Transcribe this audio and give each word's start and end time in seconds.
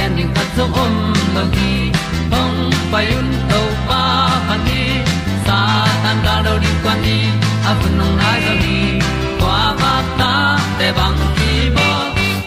pi 0.00 0.06
zo 0.06 0.16
gen 0.16 0.34
khat 0.34 0.48
zo 0.56 0.64
om 0.82 0.94
lo 1.34 1.42
gi 1.54 1.92
hong 2.32 2.70
pai 2.92 3.06
un 3.18 3.28
to 3.50 3.60
pa 3.88 4.02
pa 4.48 4.56
ni 4.66 4.82
sa 5.46 5.58
tan 6.02 6.16
da 6.24 6.34
do 6.46 6.54
di 6.62 6.70
kwan 6.82 6.98
ni 7.04 7.18
a 7.68 7.72
bu 7.80 7.88
nong 7.98 8.16
nai 8.20 8.40
zo 8.46 8.54
ni 8.64 8.78
kwa 9.40 9.58
ba 9.80 9.92
ta 10.18 10.32
te 10.78 10.88
bang 10.98 11.20
ki 11.36 11.52
bo 11.76 11.88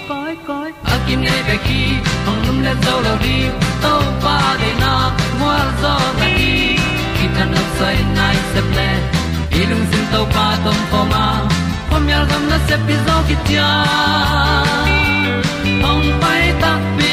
koi 0.10 0.34
koi 0.48 0.70
a 0.94 0.96
kim 1.06 1.20
nei 1.28 1.42
be 1.48 1.56
ki 1.68 1.82
hong 2.26 2.42
lum 2.46 2.58
le 2.66 2.74
zo 2.86 2.96
lo 3.06 3.14
di 3.26 3.38
to 3.84 3.94
pa 4.24 4.38
de 4.62 4.72
na 4.82 4.94
mo 5.40 5.52
zo 5.82 5.94
ta 6.20 6.28
ni 6.38 6.52
ki 7.16 7.26
tan 7.36 7.48
no 7.54 7.64
sai 7.78 7.98
nai 8.18 8.38
se 8.54 8.62
ple 8.70 8.90
ilung 9.62 9.86
sin 9.92 10.06
to 10.14 10.22
pa 10.36 10.48
tom 10.64 10.80
pa 10.92 11.02
ma. 11.12 11.26
Pom 11.90 12.04
yal 12.12 12.26
gam 12.30 12.44
na 12.52 12.58
se 12.68 12.76
pi 12.86 12.96
zo 13.06 13.16
ki 13.28 13.36
tia 13.48 13.70
hong 15.84 16.08
pai 16.22 16.44
ta 16.62 16.72
pi 16.98 17.13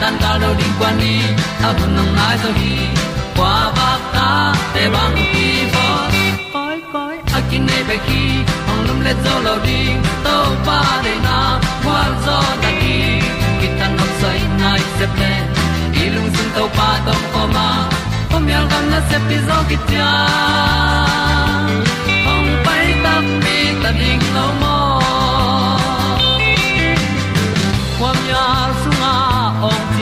tan 0.00 0.14
cao 0.22 0.38
do 0.42 0.54
đi 0.58 0.64
qua 0.78 0.92
đi, 1.00 1.20
ta 1.62 1.72
bu 1.78 1.86
nang 1.96 2.16
mai 2.16 2.36
zo 2.42 2.50
gi 2.60 2.76
qua 3.36 3.72
ba 3.76 3.90
ta 4.14 4.54
te 4.74 4.88
bang 4.94 5.16
ki 5.32 5.48
bo 5.74 5.86
koi 6.52 6.76
koi 6.92 7.16
a 7.36 7.40
kin 7.50 7.66
nei 7.66 7.82
be 7.88 7.96
ki 8.06 8.22
ong 8.70 8.82
lum 8.86 9.00
le 9.06 9.12
zo 9.24 9.34
lo 9.46 9.54
di 9.66 9.80
to 10.24 10.36
pa 10.66 10.80
de 11.04 11.14
na 11.26 11.38
kwa 11.84 12.00
zo 12.26 12.38
ta 12.62 12.70
ki 12.80 12.96
ki 13.60 13.68
tan 13.78 13.90
nok 13.98 14.10
sai 14.20 14.40
nai 14.60 14.80
se 14.98 15.06
ple 15.14 15.32
lung 16.14 16.30
sun 16.36 16.48
to 16.56 16.64
pa 16.76 16.88
tom 17.06 17.22
ko 17.32 17.42
ma. 17.54 17.68
Pom 18.30 18.48
yal 18.52 18.64
gam 18.70 18.84
na 18.92 19.00
se 19.08 19.18
pi 19.28 19.36
zo 19.48 19.58
ki 19.68 19.76
tia 19.88 20.10
ong 22.32 22.50
pai 22.64 22.86
ta 23.04 23.14
mi 23.42 23.58
ta 23.82 23.90
ding 24.00 24.24
lo 24.36 24.46
mo 24.60 24.75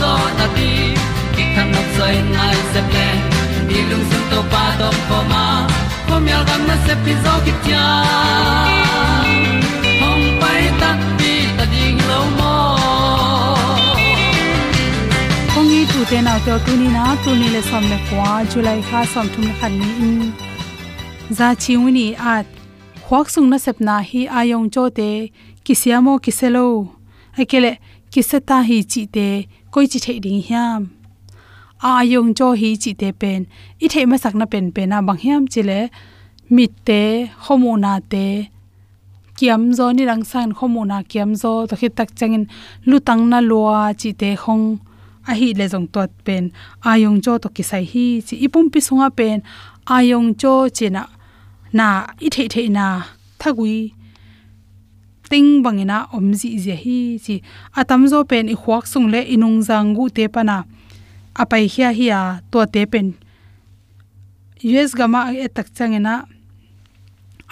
zo 0.00 0.12
na 0.38 0.46
ti 0.56 0.70
ki 1.34 1.44
kan 1.54 1.68
nok 1.74 1.88
sai 1.96 2.14
nai 2.36 2.56
se 2.72 2.80
ple 2.90 3.08
ni 3.68 3.78
lung 3.90 4.04
sun 4.10 4.24
to 4.30 4.40
pa 4.52 4.64
do 4.80 4.88
po 5.08 5.18
ma. 5.32 5.44
Pom 6.08 6.26
yal 6.32 6.42
gam 6.48 6.62
na 6.68 6.76
se 6.86 6.94
pi 7.04 7.12
zo 7.24 7.34
ki 7.44 7.52
tia 7.64 7.84
hong 10.02 10.26
pai 10.42 10.62
ta 10.80 10.90
pi 11.18 11.32
ta 11.56 11.64
ding 11.72 11.98
lo 12.10 12.20
mo 12.38 12.54
kong 15.54 15.72
i 15.78 15.80
tu 15.92 16.00
te 16.10 16.18
nau 16.26 16.38
te 16.46 16.54
tu 16.66 16.72
ni 16.82 16.88
na 16.96 17.04
tu 17.24 17.30
ni 17.40 17.48
le 17.54 17.62
som 17.70 17.84
le 17.92 17.98
kwa 18.08 18.28
july 18.50 18.78
kha 18.88 19.00
som 19.14 19.26
thum 19.34 19.48
khan 19.58 19.72
ni 19.80 19.88
in. 20.08 20.20
Za 21.38 21.48
chiuni 21.62 22.06
at 22.34 22.46
khwak 23.04 23.26
sung 23.34 23.48
na 23.52 23.58
sep 23.64 23.78
na 23.88 23.96
hi 24.10 24.20
ayong 24.40 24.68
cho 24.74 24.84
te 24.98 25.10
kisiamo 25.64 26.12
kiselo 26.24 26.66
akele 27.40 27.72
kisata 28.12 28.58
hi 28.68 28.78
chi 28.92 29.02
te 29.14 29.28
koi 29.76 29.86
chi 29.92 29.98
thei 30.04 30.18
ding 30.24 30.42
hiam 30.48 30.80
ayong 31.88 32.30
cho 32.38 32.46
hi 32.60 32.70
chi 32.82 32.90
te 33.00 33.08
pen 33.20 33.40
i 33.84 33.86
thei 33.92 34.04
ma 34.10 34.16
sak 34.22 34.34
na 34.40 34.46
pen 34.52 34.66
pen 34.74 34.88
na 34.92 34.98
bang 35.06 35.20
hiam 35.24 35.42
chile 35.52 35.80
mit 36.54 36.72
te 36.88 37.00
homona 37.44 37.92
te 38.12 38.26
kiam 39.38 39.62
zo 39.78 39.86
ni 39.96 40.02
rang 40.10 40.24
san 40.30 40.48
homona 40.58 40.98
kiam 41.10 41.30
zo 41.42 41.52
to 41.68 41.74
khit 41.80 41.92
tak 41.98 42.10
changin 42.18 42.44
lutang 42.90 43.22
na 43.30 43.38
lua 43.50 43.80
chi 44.00 44.10
te 44.20 44.30
khong 44.42 44.66
a 45.30 45.32
hi 45.38 45.48
le 45.58 45.64
jong 45.72 45.88
tot 45.94 46.10
pen 46.26 46.44
ayong 46.90 47.18
cho 47.24 47.32
to 47.42 47.48
kisai 47.56 47.84
hi 47.92 48.06
chi 48.26 48.34
ipum 48.46 48.66
pi 48.72 48.80
sunga 48.86 49.08
pen 49.18 49.36
ayong 49.96 50.28
cho 50.40 50.54
chena 50.76 51.02
na 51.78 51.88
i 52.26 52.28
thei 52.34 52.48
thei 52.54 52.68
na 52.76 52.86
thagui 53.40 53.76
ting 55.30 55.62
bangina 55.64 55.98
omzi 56.16 56.48
je 56.64 56.74
hi 56.84 56.98
chi 57.24 57.36
atam 57.80 58.02
zo 58.10 58.18
pen 58.30 58.46
i 58.54 58.56
khwak 58.62 58.84
sung 58.92 59.06
le 59.12 59.20
inung 59.34 59.58
zangu 59.68 60.04
te 60.16 60.24
pana 60.34 60.58
apai 61.36 61.68
hia 61.68 61.88
hia 61.98 62.20
to 62.50 62.64
te 62.72 62.82
pen. 62.92 63.06
Us 64.64 64.90
gama 64.98 65.20
e 65.44 65.48
tak 65.48 65.68
changena. 65.76 66.24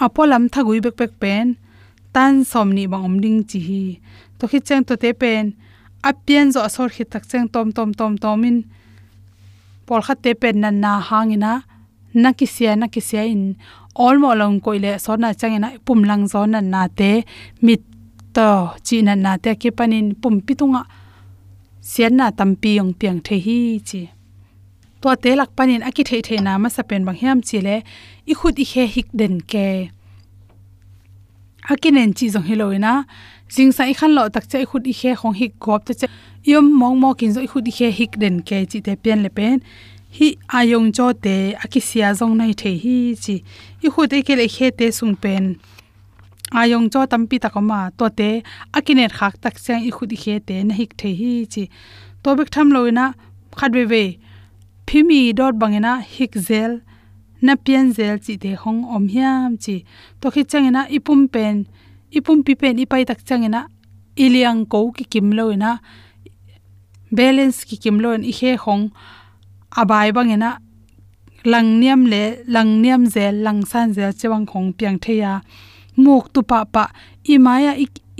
Apolam 0.05 0.49
thagui 0.53 0.81
bek 0.85 0.95
pek 0.99 1.11
pen. 1.21 1.55
Tan 2.13 2.43
somni 2.51 2.83
bang 2.91 3.05
omding 3.07 3.39
chi 3.49 3.59
hi. 3.67 3.83
To 4.39 4.47
khi 4.47 4.59
chang 4.67 4.83
to 4.87 4.95
te 4.97 5.13
pen. 5.21 5.53
Apian 6.09 6.51
zo 6.53 6.59
asor 6.67 6.89
khi 6.95 7.03
tak 7.13 7.23
chang 7.29 7.47
tom 7.53 7.71
tom 7.71 7.93
tom 7.93 8.13
tomin. 8.23 8.57
Pol 9.85 10.01
khat 10.05 10.19
te 10.23 10.31
pen 10.41 10.55
nan 10.63 10.75
na 10.83 10.91
hangina 11.09 11.53
na 12.15 12.29
ki 12.33 12.47
sia 12.55 12.75
na 12.75 12.87
ki 12.87 13.01
sia 13.07 13.23
in 13.33 13.43
all 13.95 14.17
mo 14.23 14.33
long 14.41 14.59
koile 14.65 14.91
so 15.03 15.15
na 15.15 15.33
changena 15.39 15.67
pumlang 15.85 16.23
zo 16.31 16.45
na 16.45 16.59
na 16.61 16.87
te, 16.87 17.11
mit 17.61 17.81
to 18.35 18.49
chi 18.85 19.01
na 19.07 19.13
na 19.15 19.37
te, 19.43 19.55
ke 19.61 19.69
panin 19.77 20.07
pum 20.21 20.35
pitunga 20.47 20.81
sian 21.91 22.13
na 22.17 22.31
tampi 22.31 22.75
yong 22.79 22.93
piang 22.99 23.19
the 23.27 23.35
hi 23.45 23.57
chi. 23.89 24.01
To 25.01 25.15
te 25.23 25.35
lak 25.39 25.51
panin 25.57 25.83
aki 25.83 26.03
the 26.03 26.21
the 26.27 26.35
na 26.45 26.57
ma 26.57 26.69
sapen 26.75 27.05
bang 27.05 27.19
hiam 27.21 27.39
chi 27.47 27.57
le, 27.67 27.75
i 28.31 28.33
khut 28.39 28.59
i 28.63 28.65
he 28.71 28.83
hik 28.95 29.07
den 29.19 29.35
ke. 29.51 29.67
Akinen 31.71 32.11
chi 32.17 32.25
jong 32.33 32.47
hiloina 32.49 32.93
jing 33.53 33.71
sai 33.77 33.93
khan 33.99 34.11
lo 34.17 34.23
tak 34.29 34.45
chai 34.51 34.65
khut 34.69 34.87
i 34.91 34.93
he 34.99 35.11
khong 35.19 35.35
hik 35.39 35.53
gop 35.63 35.85
te 35.87 35.93
che 35.99 36.07
yom 36.51 36.65
mong 36.79 36.97
mo 37.01 37.09
kin 37.19 37.31
zo 37.35 37.39
i 37.47 37.49
khut 37.51 37.67
i 37.71 37.73
he 37.77 37.87
hik 37.99 38.11
den 38.21 38.35
ke 38.47 38.57
chi 38.71 38.79
te 38.85 38.93
pen 39.03 39.19
le 39.25 39.29
pen 39.37 39.57
hi, 40.15 40.37
ayong 40.47 40.93
cho 40.95 41.11
te 41.13 41.55
akisia 41.63 42.13
jong 42.15 42.37
nai 42.39 42.53
the 42.61 42.71
hi 42.83 43.15
chi 43.23 43.33
i 43.83 43.89
khu 43.93 44.07
te 44.11 44.21
kele 44.27 44.45
khe 44.55 44.67
te 44.79 44.87
sung 44.97 45.15
pen. 45.23 45.43
Ayong 46.61 46.87
cho 46.93 47.01
tampi 47.11 47.37
takoma 47.43 47.79
to 47.97 48.07
te 48.19 48.29
akine 48.77 49.05
khak 49.17 49.35
tak 49.43 49.55
chang 49.65 49.83
i 49.83 49.91
khu 49.95 50.07
di 50.11 50.15
khe 50.23 50.35
te 50.47 50.63
na 50.63 50.73
hik 50.79 50.95
the 50.99 51.09
hi 51.19 51.33
chi 51.53 51.63
to 52.23 52.29
bek 52.37 52.49
tham 52.55 52.71
loina 52.75 53.05
khatwe 53.59 53.83
ve 53.91 54.03
phimi 54.87 55.19
dot 55.37 55.55
bangena 55.61 55.93
hik 56.15 56.33
zel, 56.47 56.79
na 57.41 57.53
pian 57.63 57.91
zel 57.97 58.15
chi 58.25 58.37
te 58.43 58.51
hong 58.63 58.79
om 58.95 59.05
hiam 59.13 59.51
chi 59.63 59.75
to 60.21 60.31
khi 60.33 60.43
changena 60.51 60.81
ipum 60.97 61.27
pen, 61.33 61.55
ipum 62.17 62.39
pi 62.45 62.53
pen, 62.61 62.79
ipai 62.83 63.03
tak 63.09 63.19
changena 63.27 63.61
iliang 64.23 64.63
ko 64.71 64.79
ki 64.95 65.03
kim 65.11 65.27
loina 65.37 65.71
balance 67.11 67.59
ki 67.67 67.75
kim 67.83 67.99
loin 67.99 68.23
i 68.23 68.31
he 68.39 68.55
hong 68.55 68.85
abai 69.81 70.11
bangena 70.15 70.51
lang 71.45 71.79
niam 71.79 72.01
le, 72.11 72.23
lang 72.47 72.81
niam 72.81 73.05
ze, 73.05 73.31
lang 73.31 73.65
san 73.65 73.93
ze 73.93 74.05
chewang 74.19 74.45
khong 74.49 74.73
piang 74.77 74.97
theya. 75.03 75.41
Muk 76.03 76.33
tu 76.33 76.41
pa 76.41 76.59
pa 76.73 76.83
i 77.33 77.37
maya 77.37 77.71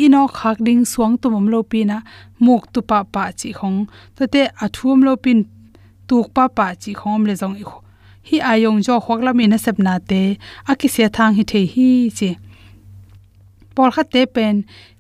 ino 0.06 0.22
khak 0.38 0.58
ding 0.66 0.86
suang 0.92 1.18
tu 1.22 1.28
mom 1.34 1.48
lo 1.54 1.60
pina 1.72 1.98
muk 2.40 2.64
tu 2.74 2.80
pa 2.90 3.00
pa 3.14 3.24
chi 3.40 3.50
khong. 3.60 3.80
To 4.16 4.24
te 4.34 4.42
athum 4.64 5.00
lo 5.08 5.14
pin, 5.24 5.40
tuk 6.08 6.28
pa 6.36 6.46
pa 6.58 6.68
chi 6.82 6.92
khom 7.00 7.22
le 7.28 7.34
jong 7.42 7.58
ikho. 7.64 7.78
Hi 8.30 8.38
ayong 8.52 8.80
jo 8.86 8.96
khwakla 9.04 9.32
mi 9.38 9.46
na 9.48 9.58
sepna 9.66 9.94
te 10.10 10.22
ki 10.80 10.88
se 10.96 11.06
thang 11.16 11.34
hi 11.38 11.44
the 11.52 11.62
hi 11.74 11.90
chi. 12.18 12.30
Por 13.76 13.90
kha 13.96 14.04
te 14.14 14.22
pen 14.36 14.56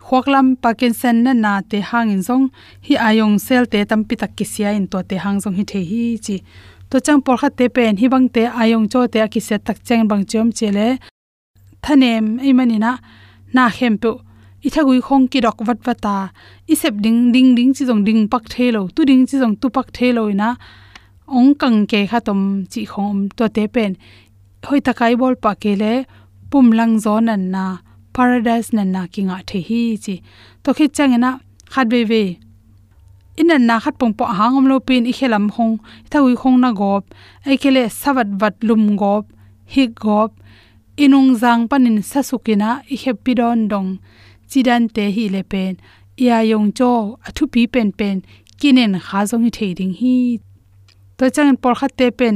khwaklam 0.05 0.47
parkinson 0.61 1.23
na 1.25 1.33
na 1.33 1.51
te 1.71 1.77
hangin 1.89 2.21
zong. 2.27 2.45
Hi 2.85 2.93
ayong 3.07 3.35
sel 3.45 3.65
te 3.71 3.79
tampi 3.89 4.15
tak 4.21 4.31
kisia 4.37 4.69
in 4.77 4.85
to 4.91 4.99
te 5.09 5.15
hang 5.23 5.39
zong 5.43 5.55
hi 5.57 5.63
the 5.71 5.79
hi 5.89 6.03
chi. 6.25 6.35
To 6.89 6.99
chang 7.05 7.21
por 7.25 7.37
kha 7.41 7.49
te 7.57 7.65
pen 7.75 7.97
hi 8.01 8.07
bang 8.13 8.27
te 8.35 8.43
ayong 8.61 8.85
cho 8.91 9.07
te 9.13 9.19
aki 9.25 9.39
se 9.47 9.55
tak 9.67 9.77
cheng 9.87 10.03
bang 10.09 10.23
chom 10.31 10.47
chele 10.57 10.87
thanem 11.83 12.25
ei 12.45 12.53
mani 12.57 12.77
na 13.55 13.63
khem 13.77 13.97
pe. 13.97 14.11
I 14.65 14.69
thagui 14.75 14.99
khong 15.07 15.25
ki 15.31 15.39
dok 15.45 15.59
wat 15.67 15.79
wata 15.87 16.17
i 16.71 16.75
sep 16.81 16.95
ding 17.05 17.19
ding 17.33 17.49
ding 17.57 17.71
chi 17.75 17.83
zong 17.89 18.01
ding 18.07 18.21
pak 18.33 18.43
thelo 18.53 18.81
tu 18.95 19.01
ding 19.09 19.23
chi 19.29 19.35
zong 19.41 19.55
tu 19.61 19.67
pak 19.75 19.87
thelo 19.97 20.23
ina. 20.33 20.49
Ong 21.37 21.51
kang 21.61 21.79
ke 21.91 21.99
kha 22.11 22.19
tom 22.27 22.41
chi 22.71 22.81
khom 22.91 23.15
to 23.37 23.45
te 23.55 23.63
pen 23.75 23.91
hoi 24.67 24.79
takai 24.87 25.13
bol 25.21 25.35
pa 25.43 25.51
ke 25.61 25.73
le. 25.81 25.93
Pum 26.51 26.65
lang 26.77 26.93
zo 27.03 27.15
nan 27.27 27.43
na 27.55 27.65
paradise 28.15 28.69
nan 28.77 28.89
na 28.95 29.01
kinga 29.13 29.37
the 29.49 29.59
hi 29.67 29.81
chi. 30.03 30.15
To 30.63 30.69
khi 30.77 30.85
changena 30.95 31.31
khat 31.73 31.87
be 31.91 32.01
ve 32.11 32.23
inan 33.41 33.61
na 33.67 33.75
khat 33.83 33.95
pong 33.99 34.13
po 34.17 34.23
hangom 34.39 34.65
lo 34.71 34.79
pin 34.87 35.03
i 35.11 35.13
khelam 35.17 35.45
hong. 35.55 35.75
Thawi 36.11 36.33
khong 36.41 36.57
na 36.63 36.69
gop. 36.79 37.03
Ai 37.45 37.57
kele 37.61 37.83
savat 38.01 38.29
vat 38.39 38.55
lum 38.67 38.83
gop. 39.01 39.25
Hi 39.73 39.83
gop. 40.03 40.31
Inung 41.03 41.31
jang 41.41 41.67
panin 41.69 41.97
sasukina 42.09 42.69
i 42.93 42.95
happy 43.03 43.33
don 43.39 43.67
dong. 43.71 43.89
Chidan 44.49 44.83
te 44.95 45.03
hi 45.15 45.23
le 45.35 45.41
pen. 45.51 45.73
Ya 46.25 46.37
yong 46.51 46.71
cho 46.77 46.91
athu 47.27 47.43
pi 47.53 47.61
pen 47.73 47.89
pen. 47.99 48.17
Kinen 48.59 48.93
kha 49.07 49.19
jong 49.29 49.43
hi 49.45 49.51
theiring 49.57 49.93
hi. 49.99 50.15
To 51.17 51.23
chang 51.35 51.57
por 51.61 51.75
khat 51.79 51.91
te 51.99 52.07
pen 52.19 52.35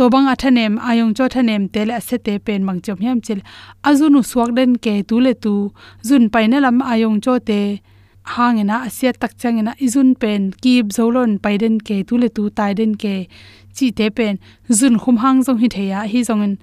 tobang 0.00 0.32
athanem, 0.32 0.80
ayong 0.80 1.12
cho 1.16 1.28
thanem 1.28 1.62
tel 1.74 1.90
ase 1.98 2.16
te 2.26 2.34
pen 2.46 2.64
mang 2.64 2.80
chom 2.84 2.98
hiam 3.04 3.18
chil. 3.26 3.40
Azunu 3.88 4.20
swak 4.30 4.50
den 4.58 4.70
ke 4.84 4.94
tu 5.08 5.16
le 5.24 5.32
tu. 5.44 5.54
Zun 6.08 6.24
paina 6.32 6.58
lam 6.64 6.80
ayong 6.92 7.18
cho 7.24 7.34
te 7.48 7.60
hangena 8.32 8.76
asia 8.86 9.12
tak 9.12 9.32
changena 9.40 9.72
izun 9.86 10.08
pen 10.22 10.40
kip 10.62 10.86
zolon 10.96 11.30
paiden 11.44 11.74
ke 11.86 11.96
tu 12.08 12.14
le 12.22 12.28
tu, 12.36 12.48
tai 12.48 12.72
den 12.78 12.92
ke 13.02 13.14
chi 13.76 13.86
te 13.98 14.06
pen. 14.16 14.34
Zun 14.78 14.94
khum 15.02 15.16
hang 15.22 15.38
jong 15.44 15.60
hi 15.62 15.68
theya 15.76 16.00
hi 16.12 16.20
jongin 16.28 16.54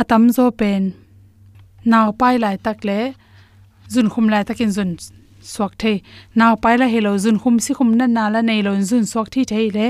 atam 0.00 0.22
zo 0.36 0.50
pen. 0.60 0.82
Naw 1.90 2.06
pai 2.20 2.34
lai 2.44 2.56
tak 2.64 2.78
le, 2.88 3.00
zun 3.92 4.06
khum 4.12 4.26
lai 4.32 4.42
takin 4.48 4.70
zun 4.76 4.90
suak 5.52 5.72
the 5.82 5.92
naw 6.38 6.52
pai 6.62 6.76
la 6.80 6.86
hello 6.94 7.12
zun 7.24 7.36
khum 7.42 7.56
si 7.64 7.72
khum 7.78 7.90
na 7.98 8.06
na 8.16 8.28
la 8.34 8.40
nei 8.48 8.60
lo 8.66 8.72
zun 8.90 9.04
suak 9.12 9.28
thi 9.32 9.42
thei 9.52 9.66
le 9.76 9.86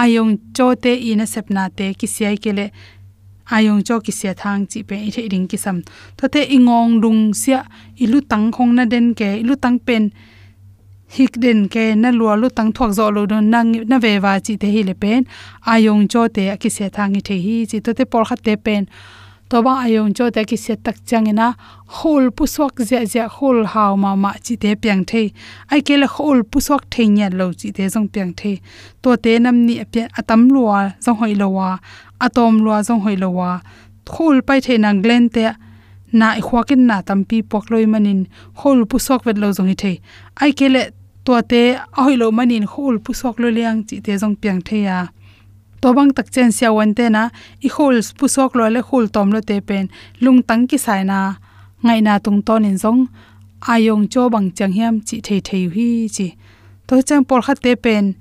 ayong 0.00 0.32
cho 0.56 0.66
te 0.84 0.92
ina 1.10 1.26
sepna 1.34 1.68
te 1.76 1.86
ki 2.00 2.06
siai 2.14 2.36
ke 2.44 2.52
le. 2.58 2.66
Ayong 3.50 3.82
cho 3.82 3.98
ki 3.98 4.12
sia 4.12 4.32
thang 4.32 4.66
chi 4.70 4.80
pe 4.88 4.96
i 4.96 5.10
the 5.10 5.22
ring 5.28 5.46
ki 5.50 5.56
sam. 5.56 5.82
Tho 6.16 6.28
te 6.28 6.40
ingong 6.56 7.00
dung 7.02 7.34
sia 7.34 7.64
ilu 7.98 8.20
tang 8.30 8.52
khong 8.52 8.74
na 8.78 8.84
den 8.84 9.06
ke 9.14 9.28
ilu 9.42 9.56
tang 9.56 9.78
pen, 9.86 10.12
hik 11.16 11.32
den 11.44 11.66
ke, 11.68 11.84
na 12.02 12.10
lua 12.18 12.36
lu 12.36 12.48
tang 12.48 12.70
thok 12.72 12.90
zo 12.98 13.10
lo 13.10 13.26
don 13.26 13.50
nang 13.50 13.72
na 13.90 13.98
ve 13.98 14.12
wa 14.24 14.38
chi 14.38 14.54
te 14.56 14.70
hi 14.70 14.82
le 14.86 14.94
pen. 14.94 15.26
Ayong 15.66 16.06
cho 16.12 16.28
te 16.28 16.44
ki 16.62 16.70
sia 16.76 16.88
thang 16.90 17.16
i 17.16 17.20
the 17.20 17.36
hi 17.46 17.56
chi, 17.70 17.80
to 17.80 17.92
te 17.92 18.04
por 18.04 18.24
khat 18.24 18.44
te 18.44 18.54
pen 18.56 18.86
toba 19.50 19.82
ayong 19.82 20.14
cho 20.14 20.30
ta 20.30 20.44
ki 20.46 20.56
se 20.64 20.74
tak 20.78 21.02
changena 21.10 21.46
hol 21.98 22.30
puswak 22.30 22.82
zia 22.88 23.02
zia 23.12 23.24
hol 23.36 23.64
haw 23.72 23.96
ma 24.02 24.14
ma 24.14 24.30
chi 24.44 24.54
te 24.62 24.74
pyang 24.82 25.02
the 25.10 25.22
ai 25.74 25.80
ke 25.86 25.98
la 25.98 26.06
hol 26.06 26.44
puswak 26.50 26.86
the 26.94 27.04
nya 27.16 27.26
lo 27.38 27.50
chi 27.60 27.72
te 27.76 27.88
jong 27.94 28.06
pyang 28.14 28.30
the 28.40 28.52
to 29.02 29.16
te 29.24 29.32
nam 29.42 29.66
ni 29.66 29.74
apya 29.82 30.06
atam 30.22 30.46
luwa 30.54 30.78
jong 31.04 31.18
hoi 31.22 31.34
lo 31.40 31.48
wa 31.56 31.68
atom 32.26 32.62
luwa 32.64 32.78
jong 32.86 33.02
hoi 33.04 33.16
lo 33.22 33.30
wa 33.38 33.50
hol 34.14 34.38
pai 34.46 34.60
the 34.66 34.78
nang 34.84 35.02
glen 35.02 35.26
te 35.34 35.44
na 36.12 36.28
i 36.40 36.42
khwakin 36.48 36.86
na 36.86 37.02
tampi 37.08 37.42
pokloi 37.50 37.86
manin 37.92 38.20
hol 38.62 38.86
puswak 38.90 39.26
vet 39.26 39.38
lo 39.42 39.50
jong 39.56 39.70
hi 39.72 39.76
the 39.82 39.92
ai 40.42 40.52
ke 40.58 40.66
le 40.74 40.82
to 41.26 41.42
te 41.50 41.62
a 41.74 42.00
hoi 42.04 42.14
lo 42.22 42.30
manin 42.38 42.70
hol 42.72 43.02
puswak 43.04 43.42
lo 43.42 43.48
liang 43.56 43.82
chi 43.88 43.98
te 44.04 44.12
jong 44.22 44.36
pyang 44.42 44.62
the 44.68 44.78
ya 44.86 44.98
to 45.80 45.92
bang 45.96 46.10
tak 46.16 46.30
chen 46.34 46.52
sia 46.52 46.72
wan 46.72 46.94
te 46.94 47.08
na, 47.08 47.22
i 47.66 47.68
hol 47.74 47.96
pu 48.18 48.26
sok 48.34 48.54
lo 48.58 48.68
le 48.74 48.80
hol 48.88 49.06
tom 49.14 49.28
lo 49.34 49.40
te 49.40 49.60
pen. 49.68 49.88
Lung 50.20 50.42
tang 50.48 50.66
ki 50.70 50.78
sai 50.86 51.02
na, 51.10 51.18
ngai 51.84 52.00
na 52.06 52.18
tung 52.24 52.40
ton 52.46 52.64
in 52.64 52.76
zong. 52.82 53.02
Ayong 53.72 54.08
cho 54.12 54.28
bang 54.28 54.48
chang 54.56 54.72
hiam 54.72 54.94
chi 55.06 55.16
thei 55.26 55.40
thei 55.48 55.64
hi 55.74 55.88
chi. 56.16 56.26
To 56.86 57.02
chang 57.08 57.24
por 57.24 57.40
kha 57.46 57.54
te 57.64 57.74
pen. 57.84 58.14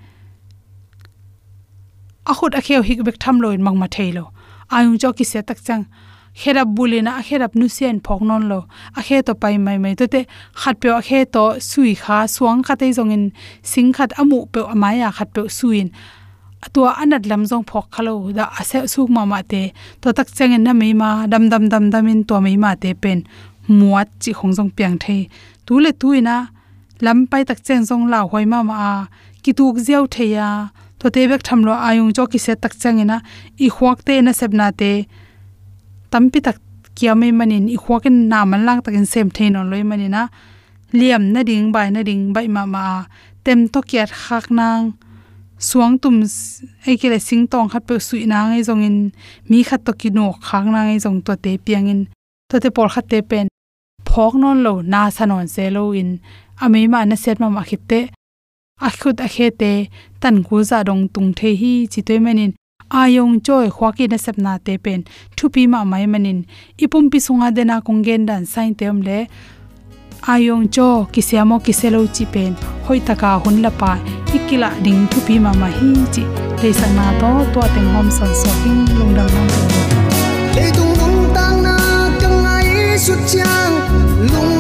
A 2.32 2.34
khut 2.38 2.54
a 2.60 2.62
kheu 2.68 2.82
hik 2.88 3.00
bek 3.08 3.18
tham 3.20 3.40
loin 3.44 3.62
mang 3.66 3.78
ma 3.80 3.88
thei 3.96 4.12
lo. 4.18 4.24
Ayong 4.76 4.98
cho 5.02 5.10
ki 5.18 5.24
se 5.32 5.42
tak 5.42 5.60
chang. 5.68 5.84
Kherap 6.40 6.68
bulina 6.76 7.12
a 7.20 7.22
kherap 7.28 7.56
nu 7.60 7.68
sian 7.68 8.00
phok 8.06 8.22
non 8.22 8.44
lo. 8.52 8.60
A 9.00 9.02
khe 9.08 9.22
to 9.28 9.34
pai 9.42 9.58
mai 9.58 9.78
mai. 9.84 9.94
To 10.00 10.06
te 10.08 10.22
khat 10.62 10.76
pe 10.82 10.90
a 11.00 11.02
khe 11.08 11.20
to 11.26 11.46
sui 11.60 11.96
kha, 12.04 12.18
suang 12.36 12.64
kha 12.64 12.76
te 12.76 12.88
zong 12.98 13.12
in. 13.12 13.26
Sing 13.72 13.92
khat 13.98 14.12
amu 14.22 14.46
pe 14.54 14.60
amaya 14.74 15.10
khat 15.18 15.30
pe 15.34 15.42
suin 15.60 15.90
tua 16.74 16.92
anat 17.02 17.24
lam 17.30 17.44
jong 17.50 17.64
phok 17.70 17.86
khalo 17.94 18.14
da 18.38 18.46
ase 18.60 18.88
suk 18.94 19.10
ma 19.16 19.24
ma 19.26 19.40
te. 19.52 19.62
To 20.02 20.08
tak 20.18 20.28
chang 20.36 20.56
na 20.66 20.74
me 20.74 20.94
ma, 20.94 21.10
dam 21.32 21.50
dam 21.52 21.70
dam 21.72 21.90
dam 21.94 22.08
in 22.08 22.24
to 22.30 22.36
me 22.42 22.58
ma 22.58 22.76
te 22.76 22.94
pen. 22.94 23.20
Muat 23.68 24.08
chi 24.22 24.32
khong 24.34 24.54
jong 24.58 24.72
piang 24.76 24.98
the. 25.04 25.18
Tu 25.66 25.74
le 25.80 25.92
tu 26.02 26.08
ina, 26.20 26.36
lam 27.06 27.28
pai 27.30 27.44
tak 27.50 27.60
chang 27.66 27.84
jong 27.90 28.04
la 28.12 28.20
hoi 28.32 28.46
ma 28.46 28.60
ma 28.64 29.08
ki 29.44 29.52
tuk 29.58 29.76
ziaw 29.86 30.04
the 30.14 30.26
ya. 30.36 30.50
To 31.00 31.10
te 31.10 31.22
bek 31.30 31.42
tham 31.48 31.60
lo 31.68 31.74
ayung 31.88 32.12
jo 32.16 32.24
ki 32.32 32.40
se 32.46 32.54
tak 32.64 32.74
chang 32.82 33.00
ina 33.04 33.18
i 33.66 33.68
khwak 33.76 34.00
te 34.08 34.14
na 34.22 34.32
sep 34.40 34.52
na 34.60 34.72
te. 34.80 34.92
Tampi 36.12 36.40
tak 36.48 36.58
kia 36.96 37.16
me 37.16 37.32
manin 37.32 37.66
i 37.76 37.78
khwak 37.84 38.04
en 38.10 38.28
na 38.32 38.40
man 38.46 38.66
lang 38.68 38.80
tak 38.84 38.96
en 39.00 39.06
sem 39.06 39.30
the 39.36 39.46
no 39.50 39.64
loi 39.64 39.84
manina 39.90 40.28
liam 40.92 41.24
na 41.34 41.40
ding 41.50 41.72
bai 41.72 41.88
na 41.96 42.02
ding 42.04 42.34
bai 42.36 42.48
ma 42.56 42.64
ma 42.66 42.84
tem 43.44 43.60
to 43.72 43.80
kiat 43.90 44.10
khak 44.22 44.46
nang 44.52 44.99
suang 45.60 46.00
tum 46.02 46.16
ai 46.88 46.96
ke 47.02 47.08
le 47.14 47.20
sing 47.28 47.44
tong 47.52 47.68
khat 47.72 47.84
pe 47.88 47.96
sui 48.08 48.26
na 48.32 48.48
ngai 48.50 48.64
zong 48.68 48.84
in, 48.90 48.98
mi 49.50 49.60
khat 49.70 49.82
to 49.86 49.92
ki 50.00 50.10
no 50.18 50.26
khang 50.48 50.68
na 50.74 50.80
ngai 50.88 51.00
zong 51.06 51.20
to 51.26 51.34
te 51.44 51.52
piang 51.66 51.88
in. 51.94 52.02
To 52.50 52.56
te 52.64 52.70
por 52.76 52.90
khat 52.94 53.06
te 53.12 53.20
pen. 53.30 53.48
Phok 54.10 54.34
non 54.42 54.58
lo 54.66 54.74
na 54.82 55.02
sanon 55.16 55.48
se 55.56 55.70
lo 55.76 55.84
in. 56.02 56.10
Ami 56.64 56.88
ma 56.88 57.00
na 57.06 57.16
set 57.24 57.38
ma 57.40 57.48
ma 57.50 57.64
khip 57.70 57.82
te. 57.92 58.00
A 58.88 58.90
khut 59.00 59.18
a 59.26 59.28
khe 59.36 59.48
te, 59.62 59.72
tan 60.22 60.36
ku 60.48 60.64
za 60.70 60.84
dong 60.88 61.04
tung 61.14 61.30
the 61.38 61.50
hi 61.62 61.74
chi 61.92 62.02
te 62.08 62.16
manin 62.26 62.54
ayong 62.90 63.36
choi 63.46 63.68
khwaki 63.76 64.06
na 64.10 64.18
sep 64.18 64.38
na 64.46 64.58
te 64.66 64.74
pen. 64.86 65.04
Thu 65.36 65.46
pi 65.54 65.68
ma 65.74 65.84
mai 65.92 66.06
manin 66.14 66.40
ipum 66.84 67.06
pi 67.12 67.20
sunga 67.26 67.50
dena 67.58 67.76
konggen 67.86 68.26
dan 68.30 68.46
sain 68.46 68.74
tem 68.80 69.02
le 69.08 69.28
ayong 70.28 70.70
cho, 70.70 71.08
kisiamo, 71.12 71.60
kiselo 71.60 72.08
chi 72.08 72.26
pen 72.26 72.56
hoi 72.88 73.00
taka 73.00 73.40
hun 73.44 73.62
la 73.62 73.70
pa 73.70 73.98
ikila, 74.34 74.70
ding 74.84 75.08
thu 75.12 75.20
pi 75.28 75.40
ma 75.40 75.52
ma 75.54 75.68
hi 75.68 75.90
chi 76.14 76.24
le 76.62 76.74
sang 76.74 76.96
na 76.96 77.06
to 77.22 77.30
to 77.54 77.62
teng 77.74 77.90
hom, 77.94 78.08
san, 78.12 78.32
so 78.42 78.52
king 78.64 78.84
lung 78.98 79.14
dang 79.16 79.32
nang 79.36 79.50
le 80.56 80.66
tung 80.78 80.94
lung 81.00 81.34
tang, 81.36 81.64
na 81.64 81.76
kang 82.22 82.46
ai 82.46 82.98
su 82.98 83.14
chang 83.32 83.74
lung 84.32 84.59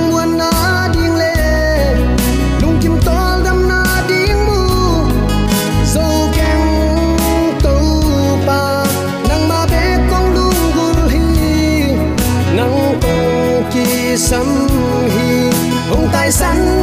sun 16.31 16.78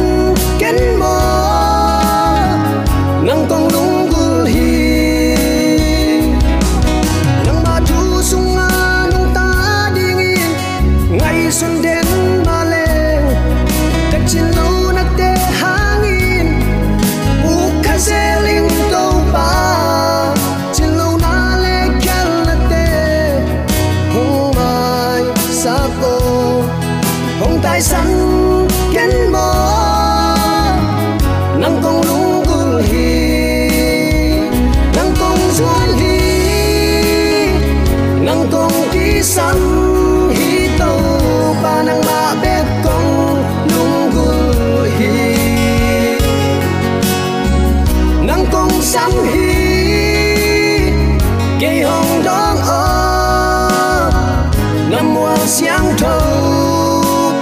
mua 55.57 55.57
xiang 55.57 55.97
thâu 55.97 57.33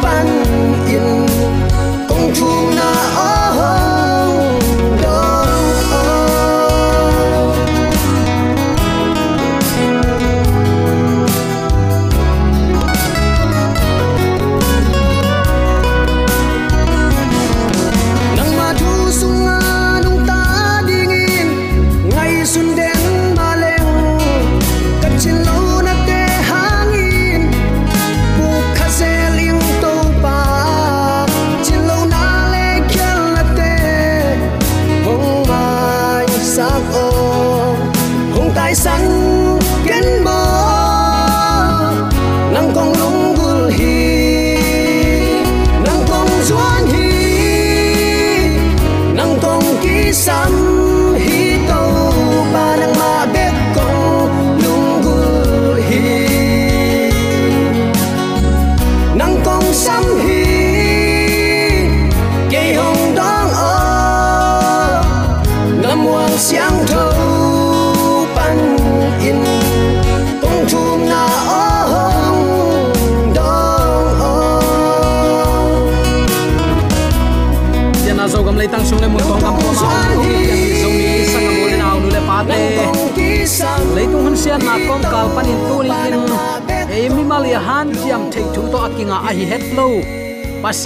sian 0.88 1.28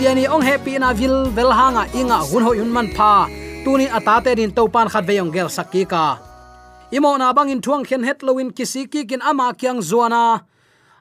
pasiani 0.09 0.25
ong 0.25 0.41
happy 0.41 0.81
na 0.81 0.89
vil 0.89 1.29
vel 1.37 1.53
hanga 1.53 1.85
inga 1.93 2.25
hun 2.33 2.41
ho 2.41 2.57
yun 2.57 2.73
man 2.73 2.89
pha. 2.97 3.29
Tuni 3.61 3.85
atate 3.85 4.33
din 4.33 4.49
to 4.49 4.65
pan 4.65 4.89
khat 4.89 5.05
veyong 5.05 5.29
gel 5.29 5.45
sakki 5.45 5.85
ka. 5.85 6.17
Imo 6.89 7.13
na 7.13 7.29
bangin 7.29 7.61
thuang 7.61 7.85
khen 7.85 8.01
het 8.01 8.25
loin 8.25 8.49
kisi 8.49 8.89
ki 8.89 9.05
kin 9.05 9.21
ama 9.21 9.53
kyang 9.53 9.85
zuana. 9.85 10.49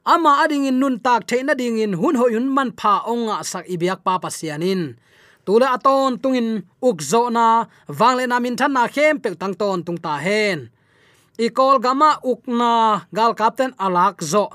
Ama 0.05 0.45
ading 0.45 0.69
in 0.69 0.77
nun 0.77 1.01
tak 1.01 1.25
theina 1.25 1.57
ding 1.57 1.81
in 1.81 1.97
hun 1.97 2.21
ho 2.21 2.29
yun 2.29 2.53
man 2.53 2.69
pha 2.77 3.01
onga 3.09 3.41
sak 3.41 3.65
ibyak 3.65 4.05
pa 4.05 4.21
pasianin 4.21 5.01
tula 5.49 5.73
aton 5.73 6.21
tungin 6.21 6.69
ukzo 6.85 7.33
na 7.33 7.65
wangle 7.89 8.29
na 8.29 8.37
min 8.45 8.61
than 8.61 8.77
na 8.77 8.85
khem 8.93 9.17
pek 9.25 9.41
tang 9.41 9.57
ton 9.57 9.81
tung 9.87 9.97
ta 9.97 10.21
hen. 10.21 10.69
Ikol 11.41 11.81
gama 11.81 12.21
ukna 12.21 13.09
gal 13.17 13.33
captain 13.33 13.73
alak 13.81 14.21
zo. 14.21 14.53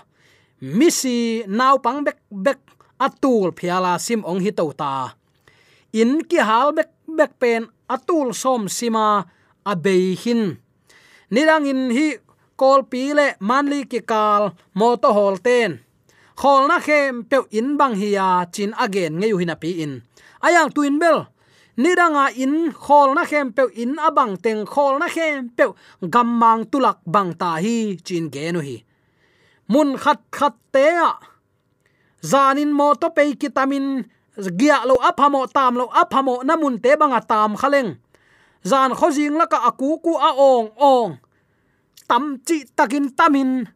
Misi 0.62 1.42
naw 1.50 1.82
pang 1.82 2.06
bek 2.06 2.22
bek 2.30 2.60
atul 3.06 3.50
phiala 3.58 3.94
sim 4.06 4.22
ong 4.30 4.42
hi 4.46 4.52
to 4.60 4.66
ta. 4.82 4.94
In 6.02 6.12
ki 6.30 6.40
hal 6.50 6.70
bek 6.78 6.92
bek 7.18 7.32
pen, 7.42 7.64
atul 7.96 8.28
som 8.42 8.62
sima 8.78 9.08
abei 9.72 10.16
hin. 10.24 10.44
Nirang 11.34 11.66
in 11.72 11.82
hi 11.98 12.08
kol 12.60 12.82
pile 12.92 13.28
manli 13.48 13.82
ki 13.92 14.02
kal 14.12 14.44
moto 14.80 15.10
hol 15.18 15.38
ten. 15.48 15.72
Khol 16.42 16.68
na 16.68 16.78
khem 16.80 17.24
pe 17.30 17.38
in 17.60 17.78
bang 17.78 17.96
hiya 18.02 18.28
chin 18.54 18.72
again 18.86 19.14
ngeu 19.22 19.38
hina 19.42 19.56
pi 19.62 19.70
in. 19.84 19.94
Ayang 20.46 20.70
tuin 20.76 20.98
bel 21.02 21.20
nidanga 21.78 22.26
in, 22.44 22.72
khol 22.86 23.14
na 23.16 23.24
khem 23.26 23.54
pe 23.54 23.64
in 23.84 23.94
abang 24.08 24.34
teng, 24.44 24.66
khol 24.66 24.98
na 25.02 25.08
khem 25.16 25.50
pe 25.58 25.66
gammang 26.14 26.66
tulak 26.72 27.00
bang 27.06 27.32
ta 27.42 27.52
hi, 27.64 27.98
chin 28.06 28.30
genu 28.34 28.62
hi. 28.68 28.78
Mun 29.72 29.98
khat 29.98 30.20
khat 30.32 30.56
te 30.74 30.86
a 31.10 31.33
zanin 32.24 32.72
mo 32.72 32.96
to 32.96 33.12
pe 33.12 33.36
kitamin 33.36 34.08
gya 34.40 34.88
lo 34.88 34.96
aphamo, 34.98 35.46
tam 35.52 35.78
lo 35.78 35.86
aphamo, 35.92 36.42
namun 36.48 36.82
te 36.82 36.96
banga 36.96 37.22
tam 37.22 37.54
khaleng. 37.60 38.00
Zan 38.64 38.96
khojing 38.96 39.36
laka 39.36 39.60
aku 39.70 40.00
ku 40.00 40.16
a 40.16 40.32
ong 40.34 40.72
ong. 40.80 41.20
Tam 42.08 42.40
chi 42.48 42.64
takin 42.78 43.12
tamin, 43.12 43.68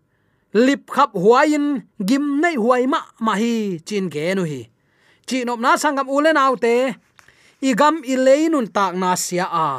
lip 0.53 0.87
khap 0.87 1.11
huain 1.13 1.83
gim 2.07 2.41
nei 2.41 2.55
huai 2.55 2.87
ma 2.87 2.99
ma 3.19 3.33
hi 3.35 3.77
chin 3.87 4.09
ge 4.13 4.33
nu 4.35 4.43
hi. 4.47 4.61
Chi 5.27 5.43
nop 5.43 5.59
na 5.59 5.75
sangam 5.75 6.07
ulen 6.07 6.39
autte 6.39 6.95
igam 7.69 7.95
ileinun 8.13 8.67
tak 8.75 8.93
na 8.95 9.09
sia 9.19 9.45
a. 9.45 9.69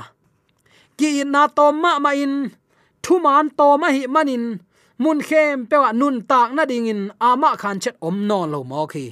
Ki 0.98 1.25
na 1.25 1.48
to 1.56 1.72
ma 1.72 1.98
ma 2.04 2.12
in, 2.12 2.52
thu 3.02 3.14
man 3.25 3.48
to 3.58 3.66
ma 3.80 3.88
hi 3.96 4.04
manin 4.14 4.44
mun 5.02 5.19
khem 5.28 5.67
pewa 5.71 5.90
nun 6.00 6.17
tak 6.31 6.49
na 6.57 6.62
ding 6.71 6.90
in 6.93 7.02
ama 7.21 7.50
khan 7.61 7.78
chet 7.83 7.97
om 8.07 8.17
non 8.28 8.50
lo 8.52 8.61
mo 8.71 8.87
khi. 8.93 9.07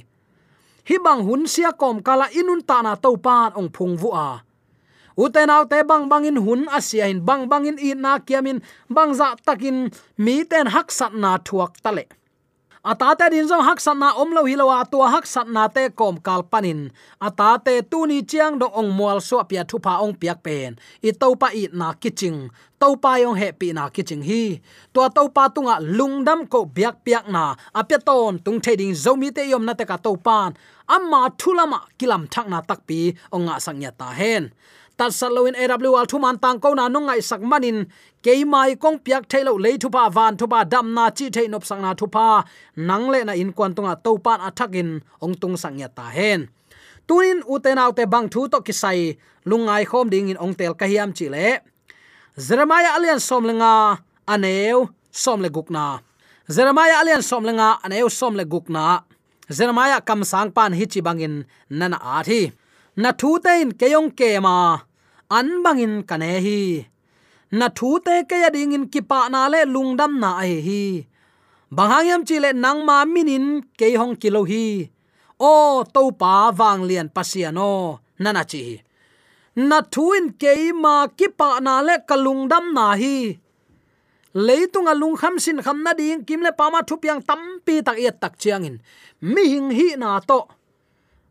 Hi 0.87 0.95
bang 1.05 1.21
hun 1.27 1.47
sia 1.53 1.71
kom 1.81 1.97
kala 2.07 2.27
inun 2.39 2.61
ta 2.69 2.77
na 2.81 2.93
to 3.03 3.11
pan 3.25 3.51
ong 3.59 3.69
phung 3.75 3.95
vu 4.01 4.09
a. 4.27 4.29
Uten 5.23 5.49
au 5.55 5.63
te 5.71 5.79
bang 5.89 6.05
bang 6.11 6.25
in 6.29 6.37
hun 6.45 6.61
asia 6.77 7.05
in 7.11 7.19
bang 7.27 7.43
bang 7.51 7.65
in 7.69 7.77
i 7.87 7.89
na 8.03 8.11
kiamin 8.27 8.59
bang 8.95 9.11
za 9.19 9.27
takin 9.45 9.77
mi 10.23 10.35
ten 10.51 10.67
hak 10.73 10.87
sat 10.97 11.13
na 11.21 11.31
thuak 11.47 11.73
tale 11.83 12.05
atate 12.87 13.27
din 13.27 13.43
zo 13.43 13.59
hak 13.59 13.83
sat 13.83 13.99
na 13.99 14.15
om 14.15 14.31
lo 14.31 14.47
hilowa 14.47 14.87
to 14.87 15.03
hak 15.03 15.27
sat 15.27 15.47
na 15.51 15.67
te 15.67 15.91
kom 15.91 16.15
kal 16.23 16.47
panin 16.47 16.87
atate 17.19 17.83
tu 17.83 18.07
ni 18.07 18.23
chiang 18.23 18.55
do 18.55 18.67
ong 18.71 18.95
mual 18.95 19.19
so 19.19 19.43
pia 19.43 19.67
thu 19.67 19.75
pa 19.75 19.99
ong 19.99 20.15
piak 20.15 20.39
pen. 20.39 20.79
I 21.03 21.11
to 21.11 21.35
pa 21.35 21.51
i 21.51 21.67
na 21.75 21.91
kiching. 21.99 22.47
To 22.79 22.95
pa 22.95 23.17
yong 23.19 23.35
happy 23.35 23.75
na 23.75 23.91
kiching 23.91 24.23
hi. 24.23 24.63
To 24.95 25.03
to 25.11 25.27
pa 25.35 25.51
tunga 25.51 25.83
lungdam 25.83 26.47
ko 26.47 26.63
biak 26.63 27.03
piak 27.03 27.27
na. 27.27 27.59
Apya 27.75 27.99
ton 27.99 28.39
tung 28.39 28.63
theding 28.63 28.95
zomi 28.95 29.35
te 29.35 29.43
yom 29.51 29.67
na 29.67 29.75
te 29.75 29.83
ka 29.83 29.97
to 29.99 30.15
pan 30.15 30.55
amma 30.87 31.27
thulama 31.35 31.83
kilam 31.99 32.23
thak 32.31 32.47
na 32.47 32.63
takpi. 32.63 33.19
Sang 33.33 33.51
sangya 33.59 33.91
ta 33.91 34.15
hen 34.15 34.55
tat 34.97 35.11
saloin 35.19 35.55
awl 35.55 36.05
thuman 36.11 36.35
tang 36.43 36.59
ko 36.63 36.73
na 36.73 36.89
nongai 36.93 37.21
sak 37.29 37.41
manin 37.41 37.77
keimai 38.23 38.75
kong 38.81 38.97
piak 39.05 39.23
thailo 39.31 39.53
le 39.65 39.71
thu 39.81 39.89
pa 39.95 40.03
van 40.15 40.33
thu 40.39 40.45
pa 40.53 40.59
dam 40.71 40.87
na 40.97 41.05
chi 41.17 41.25
thei 41.35 41.47
nop 41.47 41.63
sang 41.69 41.81
na 41.85 41.91
thu 41.99 42.07
pa 42.15 42.27
nang 42.89 43.05
le 43.13 43.19
na 43.27 43.33
in 43.41 43.51
kwan 43.57 43.71
tonga 43.75 43.93
to 44.05 44.11
pan 44.25 44.39
athakin 44.47 44.89
ong 45.23 45.35
tung 45.41 45.55
sang 45.61 45.77
ya 45.81 45.87
ta 45.97 46.05
hen. 46.17 46.41
Tunin 47.07 47.39
uten 47.53 47.77
autte 47.83 48.03
bang 48.13 48.27
thu 48.33 48.41
to 48.51 48.59
kisai. 48.67 49.15
Lungai 49.49 49.83
khom 49.89 50.07
ding 50.11 50.27
in 50.31 50.37
ong 50.43 50.53
tel 50.59 50.73
kahiam 50.79 51.09
chi 51.17 51.27
le. 51.35 51.47
Jeremiah 52.37 52.93
alian 52.93 53.17
Somlenga 53.17 53.97
aneu 54.27 54.93
somle 55.09 55.49
gukna 55.49 56.05
jeremiah 56.45 57.01
alian 57.01 57.25
Somlenga 57.25 57.81
aneu 57.81 58.09
somle 58.13 58.45
gukna 58.45 59.01
jeremiah 59.49 59.97
kam 60.05 60.21
sang 60.23 60.51
pan 60.53 60.69
hi 60.77 60.85
chi 60.85 61.01
bangin 61.01 61.49
nana 61.69 61.97
a 61.97 62.21
thi 62.21 62.53
na 63.01 63.09
thu 63.19 63.29
te 63.45 63.51
in 63.63 63.71
keyong 63.79 64.09
ke 64.19 64.29
ma, 64.45 64.55
an 65.37 65.47
bangin 65.63 65.95
kane 66.09 66.31
hi. 66.45 66.61
Na 67.59 67.67
thu 67.77 67.89
te 68.05 68.15
ke 68.29 68.37
ya 68.43 68.49
ding 68.55 68.73
in 68.77 68.85
kipa 68.93 69.19
na 69.33 69.41
le 69.53 69.59
lungdam 69.73 70.13
na 70.23 70.29
ai 70.43 70.55
hi 70.67 70.83
bangangyam 71.75 72.21
chi 72.27 72.35
le 72.43 72.49
nang 72.63 72.79
ma 72.87 72.97
minin 73.13 73.45
ke 73.79 73.87
hong 73.99 74.15
kilo 74.21 74.41
hi. 74.51 74.89
O, 75.39 75.83
to 75.93 76.03
pa 76.21 76.33
wang 76.59 76.81
lian 76.89 77.09
pasiano 77.15 77.99
nana 78.23 78.43
chi 78.51 78.63
na 79.55 79.81
thuin 79.93 80.25
ke 80.41 80.51
ma 80.83 81.07
kipa 81.19 81.59
na 81.65 81.81
le 81.87 81.95
kalungdam 82.09 82.65
na 82.77 82.95
hi. 83.01 83.17
Leitung 84.33 84.87
alung 84.91 85.15
kham 85.17 85.39
sin 85.39 85.61
kham 85.65 85.83
na 85.83 85.93
ding, 85.93 86.23
kim 86.27 86.41
le 86.41 86.51
pama 86.51 86.79
thu 86.87 86.95
piang 87.03 87.21
tam 87.21 87.41
pi 87.65 87.81
tak 87.81 87.97
yet 87.97 88.21
tak 88.21 88.33
chiang 88.37 88.63
in. 88.69 88.77
Mi 89.21 89.43
hing 89.53 89.69
hi 89.77 89.87
na 89.97 90.19
to 90.19 90.39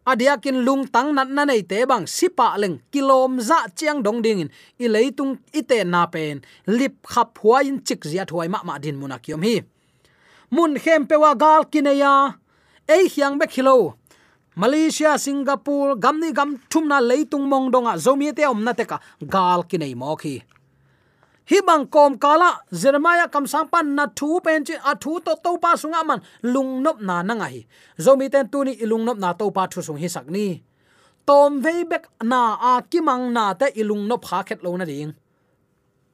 adiakin 0.07 0.63
lung 0.67 0.87
tang 0.95 1.15
nat 1.15 1.29
na 1.29 1.45
nei 1.45 1.63
te 1.71 1.85
bang 1.91 2.07
sipa 2.07 2.49
leng 2.63 2.79
kilom 2.93 3.41
za 3.49 3.59
chiang 3.77 4.03
dong 4.07 4.23
ding 4.23 4.41
in. 4.41 4.51
I 4.79 4.87
leitung 4.95 5.39
ite 5.53 5.79
na 5.85 6.07
pen. 6.07 6.43
Lip 6.67 6.95
khap 7.13 7.39
huai 7.39 7.67
in 7.71 7.79
chik 7.87 8.05
zia 8.11 8.25
thuai 8.25 8.49
ma 8.49 8.61
ma 8.65 8.79
din 8.79 8.97
muna 9.01 9.19
kiom 9.19 9.43
hi. 9.43 9.57
Mun 10.55 10.79
khem 10.79 11.07
pe 11.07 11.17
wa 11.23 11.35
gal 11.35 11.63
kineya 11.73 12.39
ei 12.89 13.09
hiang 13.09 13.39
be 13.39 13.47
khilo 13.47 13.95
malaysia, 14.57 15.19
singapore 15.19 15.97
gamni 15.97 16.33
gam 16.33 16.57
thumna 16.71 16.99
leitung 17.01 17.45
mong 17.45 17.71
donga 17.71 17.99
zomi 17.99 18.33
te 18.33 18.47
om 18.47 18.65
na 18.65 18.73
te 18.73 18.85
ka 18.85 18.99
gal 19.21 19.61
kinai 19.69 19.95
mo 19.95 20.17
khi 20.17 20.41
hi 21.47 21.62
bang 21.62 21.87
kom 21.87 22.19
kala, 22.19 22.67
jeremiah 22.75 23.31
kam 23.31 23.47
sang 23.47 23.71
pan 23.71 23.95
na 23.95 24.11
thu 24.11 24.43
pen 24.43 24.67
chi 24.67 24.75
a 24.75 24.99
thu 24.99 25.23
to 25.23 25.33
to 25.45 25.50
pa 25.62 25.79
sunga 25.79 26.03
man, 26.03 26.21
lung 26.43 26.83
nop 26.83 26.99
na 27.00 27.23
na 27.23 27.35
ngai 27.35 27.67
zomi 27.99 28.26
ten 28.31 28.50
tu 28.50 28.65
ni 28.67 28.75
ilung 28.83 29.05
nop 29.07 29.19
na 29.19 29.31
to 29.33 29.50
pa 29.55 29.67
thu 29.71 29.79
sung 29.83 29.99
hi 30.03 30.09
sak 30.11 30.26
ni. 30.26 30.62
Tom 31.26 31.62
vei 31.62 31.83
bek 31.87 32.05
na 32.23 32.41
a 32.71 32.73
kimang 32.91 33.31
na 33.37 33.55
te 33.55 33.67
ilung 33.81 34.07
nop 34.11 34.23
kha 34.26 34.43
khet 34.43 34.61
lo 34.62 34.75
na 34.76 34.85
ding. 34.91 35.15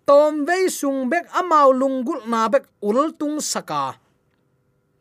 Tom 0.09 0.45
vei 0.45 0.69
sung 0.69 1.09
bek 1.13 1.25
amau 1.41 1.73
lungul 1.73 2.21
na 2.29 2.49
bek 2.53 2.65
ul 2.85 3.13
tung 3.21 3.41
saka. 3.41 3.97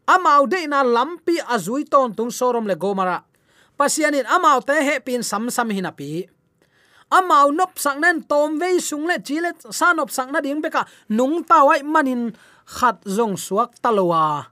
Amau 0.07 0.47
de 0.47 0.67
na 0.67 0.79
lampi 0.83 1.35
azui 1.43 1.83
ton 1.91 2.15
tung 2.15 2.31
sorom 2.31 2.67
le 2.67 2.75
gomara. 2.75 3.23
Pasianin 3.79 4.27
amau 4.35 4.59
te 4.63 4.75
he 4.87 4.95
pin 4.99 5.23
sam 5.23 5.49
sam 5.49 5.69
hinapi 5.71 6.27
amau 7.11 7.51
nop 7.51 7.75
sang 7.75 7.99
nen, 7.99 8.23
tom 8.23 8.59
ve 8.59 8.79
sung 8.79 9.05
le 9.09 9.19
chi 9.19 9.43
le 9.43 9.51
sa 9.69 9.93
nop 9.93 10.09
sang 10.11 10.31
na 10.31 10.39
ding 10.39 10.61
beka 10.63 10.87
nung 11.09 11.43
ta 11.43 11.63
wai 11.67 11.83
manin 11.83 12.31
khat 12.65 13.03
zong 13.03 13.35
suak 13.35 13.75
talowa. 13.83 14.47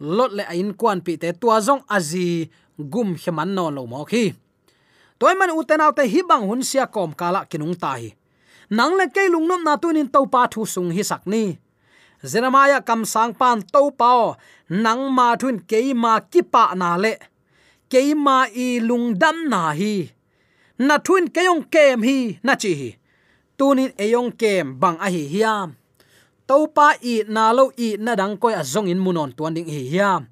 Lot 0.00 0.32
le 0.36 0.44
ain 0.52 0.72
kwan 0.80 1.00
pi 1.04 1.16
te 1.20 1.32
tua 1.40 1.60
zong 1.60 1.84
azi 1.88 2.48
gum 2.76 3.16
heman 3.22 3.54
no 3.56 3.70
lo 3.70 3.86
mo 3.86 4.04
khi. 4.04 4.32
Toy 5.18 5.34
man 5.38 5.52
uten 5.52 5.80
te 5.96 6.04
hi 6.12 6.20
bang 6.28 6.44
hun 6.48 6.62
sia 6.62 6.84
kom 6.86 7.12
kala 7.12 7.48
kinung 7.50 7.76
ta 7.76 7.96
hi 8.00 8.10
nang 8.70 8.98
le 8.98 9.06
ke 9.14 9.30
lung 9.30 9.46
nom 9.46 9.62
na 9.62 9.78
tunin 9.78 10.10
to 10.10 10.26
pa 10.26 10.50
thu 10.50 10.66
sung 10.66 10.90
hi 10.90 11.02
sak 11.02 11.22
ni. 11.26 11.54
Zenamaya 12.24 12.82
kam 12.82 13.04
sang 13.04 13.34
pan 13.34 13.62
to 13.62 13.90
pao 13.94 14.34
nang 14.68 15.12
ma 15.14 15.36
thun 15.36 15.62
ke 15.62 15.94
ma 15.94 16.18
ki 16.20 16.42
pa 16.42 16.74
na 16.74 16.96
le. 16.96 17.14
Ke 17.86 18.14
ma 18.14 18.50
i 18.50 18.82
lung 18.82 19.14
dam 19.14 19.46
na 19.46 19.70
hi 19.70 20.10
na 20.78 20.98
thun 20.98 21.28
keyong 21.28 21.64
kem 21.72 22.02
hi, 22.02 22.38
na 22.42 22.54
chi 22.54 22.74
hi. 22.74 22.90
Tunin 23.58 23.92
eyong 23.96 24.32
kem 24.36 24.76
bang 24.80 24.98
a 25.00 25.08
hi 25.10 25.22
hiam. 25.32 25.76
Topa 26.48 26.94
i 27.02 27.24
na 27.28 27.52
lo 27.52 27.72
i 27.76 27.96
na 27.98 28.14
dang 28.14 28.36
koi 28.36 28.54
a 28.54 28.62
zong 28.62 28.88
in 28.92 29.00
munon 29.00 29.32
tuan 29.36 29.54
ding 29.54 29.68
hi 29.68 29.82
hiam. 29.92 30.28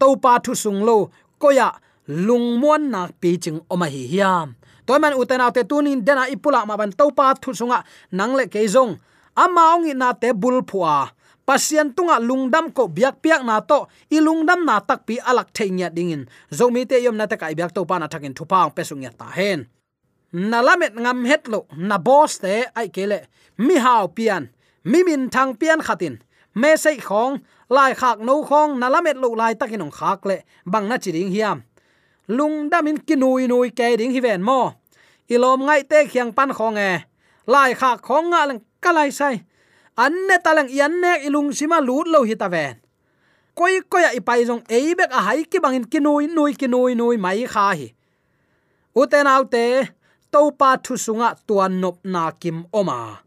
Topa 0.00 0.40
thu 0.44 0.54
sung 0.54 0.80
lo 0.88 1.10
koya 1.38 1.68
lung 2.08 2.56
muan 2.60 2.90
na 2.90 3.08
pi 3.20 3.36
ching 3.36 3.60
oma 3.70 3.86
hi 3.86 4.08
hiam. 4.08 4.56
Toy 4.86 4.98
man 4.98 5.12
uten 5.20 5.40
autte 5.44 5.62
tunin 5.68 6.00
dena 6.06 6.24
ipula 6.32 6.64
ma 6.66 6.76
ban 6.80 6.92
topa 6.92 7.34
thu 7.42 7.52
sunga 7.52 7.84
nang 8.12 8.32
le 8.38 8.48
ke 8.48 8.64
zong. 8.74 8.96
Ama 9.36 9.76
ong 9.76 9.92
na 9.94 10.12
te 10.12 10.32
bul 10.32 10.64
phua 10.64 11.12
pasian 11.48 11.96
tunga 11.96 12.20
lungdam 12.20 12.68
ko 12.76 12.92
biak 12.92 13.24
piak 13.24 13.40
na 13.40 13.64
to, 13.64 13.88
i 14.12 14.20
lungdam 14.20 14.68
na 14.68 14.84
tak 14.84 15.08
pi 15.08 15.16
alak 15.16 15.48
theinya 15.56 15.88
dingin. 15.88 16.28
Zomi 16.52 16.84
te 16.84 17.00
yom 17.00 17.16
na 17.16 17.24
ta 17.24 17.40
kai 17.40 17.56
biak 17.56 17.72
to 17.72 17.88
pa 17.88 17.96
na 17.96 18.04
thakin 18.12 18.36
thupang 18.36 18.68
pesung 18.76 19.00
ya 19.00 19.08
ta 19.16 19.32
hen. 19.32 19.64
Na 20.36 20.60
lamet 20.60 20.92
ngam 20.92 21.24
het 21.24 21.48
lo, 21.48 21.64
na 21.72 21.96
boss 21.96 22.44
te, 22.44 22.68
ai 22.76 22.92
kele 22.92 23.32
mi 23.56 23.80
hao 23.80 24.12
pian, 24.12 24.52
mi 24.84 25.00
min 25.00 25.32
thang 25.32 25.56
pian 25.56 25.80
khatin, 25.80 26.20
me 26.52 26.76
sei 26.76 27.00
khong, 27.00 27.40
lai 27.72 27.96
khak 27.96 28.20
no 28.20 28.44
khong, 28.44 28.76
na 28.76 28.92
lamet 28.92 29.16
lo 29.16 29.32
lai 29.32 29.56
takin 29.56 29.88
ong 29.88 29.94
khak 29.98 30.28
le, 30.28 30.44
bang 30.68 30.84
na 30.84 31.00
chi 31.00 31.16
ding 31.16 31.32
hiam. 31.32 31.64
Lungdam 32.28 32.92
in 32.92 33.00
kinui 33.00 33.48
nui 33.48 33.72
ke 33.72 33.96
ding 33.96 34.12
hi 34.12 34.20
ven 34.20 34.44
mo. 34.44 34.76
Ilom 35.32 35.64
ngai 35.64 35.88
te 35.88 36.04
khiang 36.12 36.36
pan 36.36 36.52
khong 36.52 36.76
e 36.76 37.08
lai 37.48 37.72
khak 37.72 38.04
khong 38.04 38.28
nga 38.36 38.44
lang 38.44 38.60
kalai 38.84 39.08
sai 39.08 39.48
anne 39.98 40.36
talang 40.44 40.70
yan 40.70 40.94
ne 41.02 41.12
ilung 41.26 41.50
sima 41.50 41.82
lut 41.82 42.06
lo 42.06 42.22
hi 42.22 42.38
ta 42.38 42.48
ven. 42.48 42.78
Koi 43.58 43.82
koi 43.90 44.04
ai 44.06 44.20
pai 44.22 44.46
jong 44.46 44.62
ei 44.70 44.94
bek 44.94 45.10
a 45.10 45.20
hai 45.26 45.42
ki 45.50 45.58
bangin 45.58 45.86
kinui 45.90 46.30
nui 46.30 46.54
kinui 46.54 46.94
nui 46.94 47.16
mai 47.18 47.42
kha 47.52 47.66
hi. 47.78 47.88
Uten 48.94 49.26
autte 49.26 49.90
to 50.30 50.40
pa 50.58 50.70
thu 50.84 50.94
sunga 50.94 51.34
tuan 51.46 51.80
nop 51.82 51.98
na 52.04 52.30
kim 52.30 52.62
oma. 52.72 53.18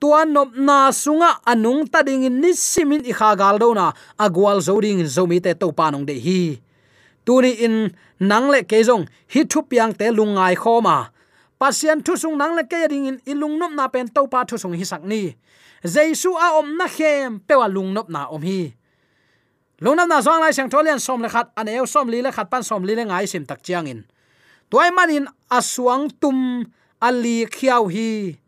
Tuan 0.00 0.34
nop 0.34 0.50
na 0.58 0.90
sunga 0.90 1.30
anung 1.46 1.86
ta 1.92 2.02
ding 2.02 2.26
in 2.26 2.42
nisimin 2.42 3.06
i 3.06 3.12
kha 3.14 3.30
gal 3.38 3.56
do 3.62 3.70
na 3.78 3.86
agwal 4.18 4.58
zoding 4.66 4.98
in 4.98 5.10
zomi 5.16 5.38
te 5.44 5.54
to 5.54 5.70
pa 5.78 5.90
nong 5.90 6.06
de 6.10 6.18
hi. 6.26 6.42
Tuni 7.24 7.52
in 7.66 7.76
nang 8.18 8.50
le 8.50 8.66
ke 8.70 8.82
jong 8.82 9.06
hi 9.32 9.46
thu 9.50 9.62
piang 9.62 9.94
te 9.94 10.10
lungai 10.10 10.54
khoma 10.58 11.13
pasian 11.60 12.02
thu 12.04 12.16
sung 12.16 12.36
nang 12.38 12.54
le 12.58 12.64
ke 12.66 12.88
ding 12.90 13.06
in 13.10 13.18
ilung 13.26 13.56
nop 13.58 13.72
na 13.72 13.88
pen 13.88 14.08
to 14.08 14.26
pa 14.26 14.44
thu 14.48 14.56
sung 14.56 14.74
hi 14.74 14.84
sak 14.84 15.02
ni. 15.04 15.34
Jesu 15.84 16.32
a 16.32 16.56
om 16.58 16.76
na 16.80 16.88
khem 16.88 17.44
pewa 17.44 17.68
lung 17.68 17.92
nop 17.92 18.08
na 18.08 18.24
om 18.32 18.42
hi. 18.42 18.72
Lung 19.84 19.96
nop 19.96 20.08
na 20.08 20.24
zong 20.24 20.40
lai 20.40 20.52
sang 20.56 20.70
tholian 20.72 21.00
som 21.00 21.20
le 21.20 21.28
khat, 21.28 21.52
an 21.60 21.68
eu 21.68 21.84
som 21.84 22.08
li 22.08 22.22
le 22.24 22.32
khat, 22.32 22.48
pan 22.50 22.62
som 22.64 22.80
li 22.84 22.94
le 22.96 23.04
ngai 23.04 23.26
sim 23.28 23.44
tak 23.44 23.60
chiang 23.60 23.86
in. 23.86 24.00
Toy 24.70 24.88
manin 24.96 25.28
aswang 25.52 26.08
tum 26.20 26.64
ali 27.00 27.44
khiao 27.46 27.92
hi. 27.92 28.40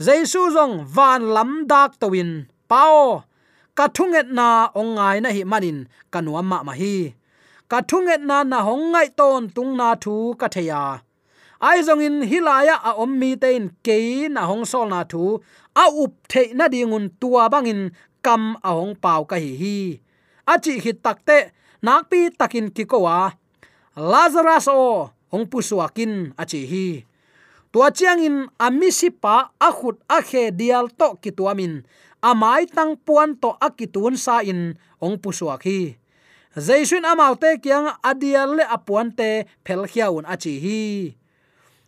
Jesu 0.00 0.50
zong 0.50 0.82
van 0.84 1.22
lam 1.30 1.68
dak 1.70 2.00
towin 2.00 2.50
pao. 2.66 3.22
Ka 3.78 3.86
thunget 3.86 4.28
na 4.28 4.68
ongai 4.74 5.22
na 5.22 5.30
hi 5.30 5.42
manin 5.46 5.86
kanuam 6.12 6.46
ma 6.50 6.58
ma 6.66 6.74
hi. 6.74 7.14
Ka 7.70 7.78
thunget 7.86 8.22
na 8.26 8.42
na 8.42 8.58
hongai 8.66 9.08
ton 9.14 9.46
tung 9.54 9.76
na 9.78 9.94
thu 9.94 10.34
ka 10.40 10.48
theya 10.54 11.06
ai 11.60 11.84
zong 11.84 12.00
in 12.00 12.16
hilaya 12.24 12.80
a 12.80 12.96
om 12.96 13.12
mi 13.20 13.36
ten 13.36 13.68
ke 13.84 14.28
na 14.32 14.48
hong 14.48 14.64
sol 14.64 14.88
na 14.88 15.04
thu, 15.04 15.38
a 15.76 15.84
up 16.02 16.12
the 16.32 16.56
na 16.56 16.72
dingun 16.72 17.12
tua 17.20 17.52
bangin 17.52 17.92
kam 18.24 18.56
a 18.64 18.70
hong 18.72 18.96
pau 18.96 19.28
ka 19.28 19.36
hi 19.36 19.52
hi. 19.60 19.78
A 20.48 20.56
chi 20.56 20.80
hit 20.80 21.04
takte 21.04 21.52
nak 21.84 22.08
pi 22.10 22.32
takin 22.32 22.72
ki 22.72 22.84
ko 22.88 23.04
wa. 23.04 23.30
Lazarus 23.96 24.66
o, 24.72 25.12
hong 25.32 25.46
pu 25.50 25.58
suakin 25.60 26.32
a 26.40 26.44
chi 26.48 26.64
hi. 26.70 26.88
Tua 27.72 27.92
chiang 27.92 28.24
in 28.24 28.36
amisipa 28.58 29.52
a 29.60 29.68
khut 29.70 30.00
a 30.08 30.18
khe 30.24 30.50
dial 30.50 30.88
to 30.98 31.08
ki 31.22 31.30
tuamin 31.36 31.84
amai 32.20 32.68
tang 32.68 32.96
puan 32.96 33.36
to 33.40 33.56
akitun 33.60 34.16
sa 34.16 34.44
in 34.44 34.76
ong 35.00 35.16
pusuak 35.22 35.64
hi 35.64 35.96
zaisun 36.56 37.06
amaute 37.06 37.62
kyang 37.62 37.94
adial 38.02 38.58
le 38.58 38.64
apuan 38.66 39.14
te 39.14 39.46
phel 39.64 39.86
khiaun 39.86 40.26
achi 40.26 40.58
hi 40.64 40.80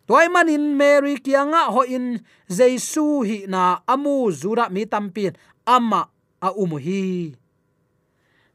toy 0.07 0.27
manin 0.29 0.75
mary 0.77 1.19
kianga 1.19 1.71
ho 1.75 1.83
in 1.87 2.21
jesu 2.49 3.23
hi 3.23 3.47
na 3.47 3.81
amu 3.87 4.31
zura 4.31 4.69
mi 4.69 4.87
tampin 4.87 5.33
ama 5.67 6.09
a 6.43 6.51
umu 6.53 6.79
hi. 6.79 7.35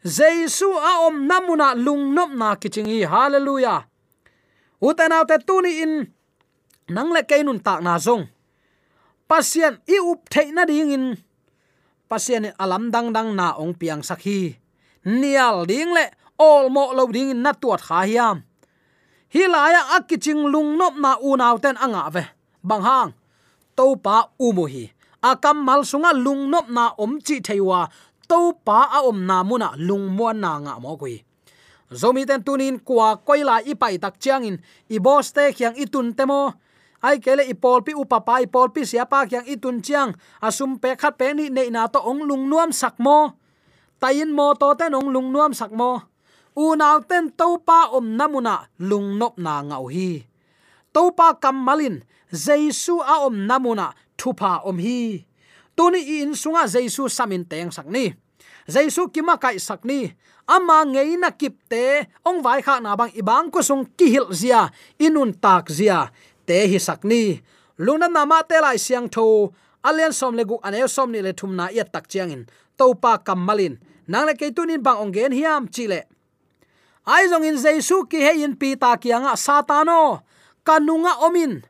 Jesu 0.03 0.71
a 0.71 1.07
om 1.07 1.27
namuna 1.27 1.75
lungnop 1.75 2.31
na 2.31 2.55
kichingi 2.55 3.03
hallelujah. 3.03 3.83
Utana 4.81 5.25
te 5.27 5.35
tuni 5.43 5.81
in 5.83 5.93
nang 6.87 7.11
le 7.11 7.21
kainun 7.27 7.59
tak 7.59 7.83
na 7.83 7.99
zong. 7.99 8.27
Pasien 9.27 9.83
i 9.83 9.97
up 9.99 10.29
theina 10.31 10.63
ding 10.63 10.91
in. 10.95 11.05
Pasien 12.07 12.55
alam 12.55 12.87
dang 12.87 13.11
dang 13.11 13.35
na 13.35 13.59
ong 13.59 13.75
piang 13.75 13.99
sakhi. 13.99 14.55
Nial 15.03 15.67
ding 15.67 15.91
le, 15.91 16.07
ol 16.39 16.71
mo 16.71 16.95
lo 16.95 17.11
ding 17.11 17.35
in 17.35 17.43
na 17.43 17.51
tuat 17.51 17.83
kha 17.83 18.07
hiam 18.07 18.46
hilaya 19.33 19.97
akiching 19.97 20.47
lungnop 20.47 20.95
na 20.99 21.19
unaw 21.19 21.55
ten 21.59 21.77
anga 21.77 22.09
ve. 22.09 22.23
Bang 22.63 22.83
hang 22.83 23.11
to 23.75 23.95
pa 23.99 24.31
umu 24.39 24.65
hi. 24.65 24.91
Akam 25.23 25.65
mal 25.65 25.81
sunga 25.83 26.13
lungnop 26.13 26.67
na 26.69 26.93
om 26.97 27.19
chi 27.21 27.41
theiwa 27.41 27.89
to 28.27 28.53
pa 28.65 28.89
a 28.97 28.99
om 29.07 29.25
na 29.25 29.43
muna 29.43 29.73
lungmuan 29.77 30.37
na 30.39 30.51
nga 30.59 30.73
mo 30.79 30.97
kui. 30.99 31.23
Zomi 31.87 32.27
ten 32.27 32.43
tunin 32.43 32.83
kwa 32.83 33.15
koila 33.23 33.63
ipai 33.63 33.95
tak 33.95 34.19
chiang 34.19 34.43
in, 34.43 34.57
i 34.91 34.99
boss 34.99 35.31
te 35.31 35.55
kyang 35.55 35.79
itun 35.79 36.11
temo 36.11 36.51
ai 36.99 37.21
kele 37.23 37.47
i 37.47 37.55
pol 37.55 37.79
pi 37.85 37.95
upa 37.95 38.19
pa 38.27 38.43
i 38.43 38.47
pol 38.49 38.67
pi 38.75 38.83
sia 38.83 39.07
pa 39.07 39.23
kyang 39.23 39.47
itun 39.47 39.79
chiang. 39.79 40.11
Asum 40.43 40.75
pe 40.81 40.99
khat 40.99 41.15
pe 41.15 41.31
ni 41.31 41.47
nei 41.47 41.71
na 41.71 41.87
to 41.87 42.03
ong 42.03 42.27
lung 42.27 42.51
nuam 42.51 42.75
sak 42.75 42.99
mo. 42.99 43.39
Tayin 44.03 44.35
mo 44.35 44.51
to 44.59 44.75
ten 44.75 44.93
ong 44.93 45.09
lung 45.13 45.31
nuam 45.31 45.55
sak 45.55 45.71
mo 46.57 46.73
u 46.73 47.01
ten 47.05 47.29
to 47.37 47.61
pa 47.61 47.93
om 47.93 48.17
namuna 48.17 48.65
lung 48.81 49.21
nop 49.21 49.37
na 49.37 49.61
ngau 49.61 49.93
hi. 49.93 50.25
To 50.89 51.13
pa 51.13 51.37
kam 51.37 51.61
malin 51.61 52.01
jesu 52.33 52.97
a 52.97 53.29
om 53.29 53.45
namuna 53.45 53.93
thupa 54.17 54.65
om 54.65 54.81
hi. 54.81 55.21
Tuni 55.77 56.01
in 56.21 56.33
sunga 56.33 56.65
jaisu 56.65 57.05
samin 57.05 57.45
teng 57.45 57.69
sakni 57.69 58.09
ni. 58.09 58.89
Kima 59.13 59.37
kai 59.37 59.61
sakni 59.61 60.17
ama 60.49 60.81
ngeina 60.85 61.29
na 61.29 61.83
ong 62.25 62.41
vai 62.41 62.61
kha 62.65 62.81
na 62.81 62.97
bang 62.97 63.13
ibang 63.13 63.51
ko 63.53 63.61
sung 63.61 63.85
ki 63.97 64.09
hil 64.09 64.33
zia, 64.33 64.71
inun 64.97 65.37
tak 65.37 65.69
zia, 65.69 66.09
te 66.47 66.65
hi 66.65 66.79
sakni 66.81 67.37
ni. 67.37 67.41
Nama 67.77 68.25
na 68.25 68.41
te 68.41 68.57
lai 68.57 68.77
siang 68.81 69.05
tho 69.05 69.53
alian 69.85 70.11
som 70.11 70.33
le 70.33 70.43
gu 70.43 70.57
ane 70.63 70.87
som 70.87 71.11
ni 71.11 71.21
le 71.21 71.33
thum 71.33 71.53
na 71.55 71.69
ya 71.69 71.83
tak 71.85 72.09
chiang 72.09 72.31
in. 72.33 72.49
Topa 72.77 73.21
pa 73.21 73.35
malin. 73.35 73.77
Nang 74.07 74.25
le 74.25 74.33
ke 74.33 74.49
tunin 74.49 74.81
bang 74.81 74.97
ong 74.97 75.13
gen 75.13 75.31
hiam 75.31 75.69
chile 75.69 76.16
ai 77.07 77.25
zong 77.31 77.47
in 77.47 77.57
jesu 77.63 78.03
ki 78.11 78.19
he 78.25 78.43
in 78.43 78.53
pi 78.59 78.75
ta 78.75 78.99
kianga 79.01 79.33
satano. 79.45 80.27
Kanunga 80.67 81.13
omin 81.23 81.63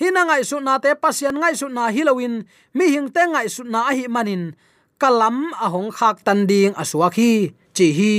hina 0.00 0.24
ngai 0.24 0.42
su 0.48 0.56
na 0.64 0.80
te 0.82 0.90
pasian 1.02 1.36
ngai 1.36 1.54
su 1.60 1.68
na 1.68 1.92
hilowin 1.94 2.34
mi 2.76 2.84
hing 2.94 3.08
te 3.14 3.22
ngai 3.32 3.48
su 3.54 3.62
na 3.68 3.92
hi 3.92 4.08
manin. 4.08 4.56
Kalam 5.00 5.52
ahong 5.64 5.90
à 5.92 5.96
khak 5.98 6.16
tan 6.26 6.40
ding 6.50 6.72
à 6.76 6.82
aswaki 6.82 7.32
chi 7.76 7.86
hi 7.98 8.16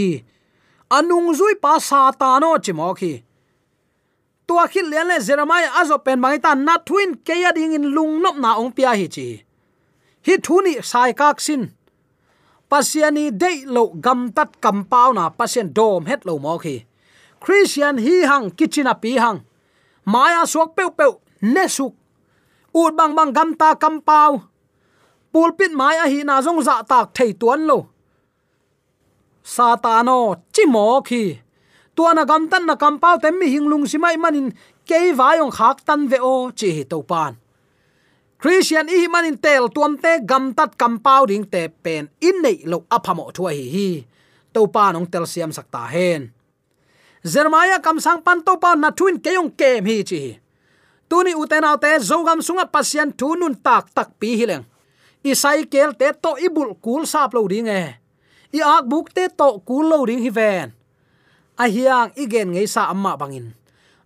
anung 0.90 1.30
à 1.30 1.34
zui 1.40 1.54
pa 1.64 1.80
satano 1.80 2.58
chimo 2.66 2.94
khi 3.00 3.22
tua 4.48 4.68
khil 4.68 4.88
lian 4.92 5.08
le 5.08 5.18
jeremiah 5.28 5.72
azo 5.80 5.98
pen 6.06 6.20
mai 6.20 6.38
ta, 6.44 6.52
na 6.56 6.76
twin 6.88 7.12
ke 7.26 7.36
ya 7.44 7.52
ding 7.58 7.74
in 7.78 7.86
lung 7.96 8.14
nop 8.24 8.36
na 8.44 8.50
ong 8.62 8.72
pia 8.76 8.92
hi 9.00 9.08
chi 9.16 9.28
hi 10.26 10.34
thuni 10.46 10.74
sai 10.92 11.12
kak 11.20 11.38
sin 11.46 11.62
pasiani 12.72 13.26
dei 13.42 13.58
lo 13.76 13.84
gam 14.06 14.32
tat 14.36 14.50
kam 14.64 14.78
pau 14.92 15.10
na 15.18 15.24
pasien 15.30 15.68
dom 15.78 16.06
het 16.10 16.22
lo 16.28 16.34
mo 16.40 16.56
khi. 16.64 16.76
Christian 17.44 17.98
hi 17.98 18.16
hang, 18.30 18.46
kichina 18.58 18.94
pi 19.04 19.12
hang. 19.24 19.40
Maya 20.06 20.46
suak 20.52 20.70
peu 20.76 20.90
peu, 20.98 21.14
ne 21.42 21.68
suk. 21.68 21.94
Ut 22.82 22.94
bang 22.98 23.14
bang 23.18 23.32
gam 23.38 23.50
ta 23.60 23.70
kam 23.76 23.96
pau. 24.02 24.32
Pulpit 25.32 25.72
maya 25.80 26.06
hi 26.12 26.24
na 26.24 26.42
zong 26.46 26.62
za 26.68 26.76
tak 26.92 27.06
thei 27.16 27.34
tuan 27.40 27.62
lo. 27.70 27.78
Satano 29.44 30.36
chimo 30.54 31.02
khi. 31.08 31.24
Tuana 31.96 32.24
gam 32.26 32.48
tan 32.52 32.66
na 32.66 32.76
kam 32.76 33.00
pau 33.00 33.18
tem 33.20 33.36
mi 33.40 33.48
hinglung 33.54 33.86
simai 33.92 34.18
manin, 34.18 34.48
kei 34.88 35.12
vayong 35.20 35.52
khak 35.52 35.78
tan 35.88 36.08
ve 36.08 36.18
o, 36.34 36.52
chi 36.58 36.70
hi 36.78 36.84
to 36.92 37.02
pan 37.04 37.36
christian 38.42 38.90
i 38.90 39.06
manin 39.06 39.38
tel 39.38 39.70
tuam 39.70 39.94
te 40.02 40.18
gam 40.26 40.50
tat 40.58 40.74
compounding 40.82 41.46
te 41.46 41.70
pen 41.70 42.10
in 42.20 42.42
nei 42.42 42.66
lo 42.66 42.84
aphamo 42.90 43.30
thua 43.36 43.54
hi 43.54 43.66
hi. 43.76 43.90
To 44.54 44.68
pa 44.68 44.92
nong 44.92 45.08
tel 45.14 45.26
siam 45.30 45.54
sakta 45.54 45.86
hen. 45.94 46.34
Jeremiah 47.22 47.80
kam 47.86 48.02
sang 48.02 48.26
pan 48.26 48.42
to 48.42 48.58
pa 48.58 48.74
na 48.76 48.90
twin 48.90 49.22
keyong 49.22 49.54
kem 49.54 49.86
hi 49.86 50.02
chi 50.04 50.42
tuni 51.12 51.36
uten 51.36 51.68
autte 51.68 51.92
zogam 52.00 52.40
sunga 52.40 52.66
pasien 52.72 53.12
tu 53.12 53.36
nun 53.36 53.56
tak 53.60 53.92
tak 53.92 54.16
pi 54.16 54.40
hileng 54.40 54.64
isai 55.28 55.68
kel 55.68 55.92
te 56.00 56.08
to 56.24 56.40
ibul 56.40 56.72
kul 56.80 57.04
sap 57.06 57.36
lo 57.36 57.44
ding 57.52 57.68
e. 57.68 57.84
I 58.52 58.60
ak 58.64 58.88
buk 58.88 59.14
te 59.14 59.28
to 59.30 59.60
kul 59.68 59.86
lo 59.92 60.02
ding 60.08 60.24
hi 60.24 60.32
ven. 60.34 60.74
A 61.62 61.68
hiang 61.70 62.10
igen 62.18 62.56
ngei 62.56 62.68
sa 62.68 62.90
amma 62.90 63.14
bangin. 63.20 63.54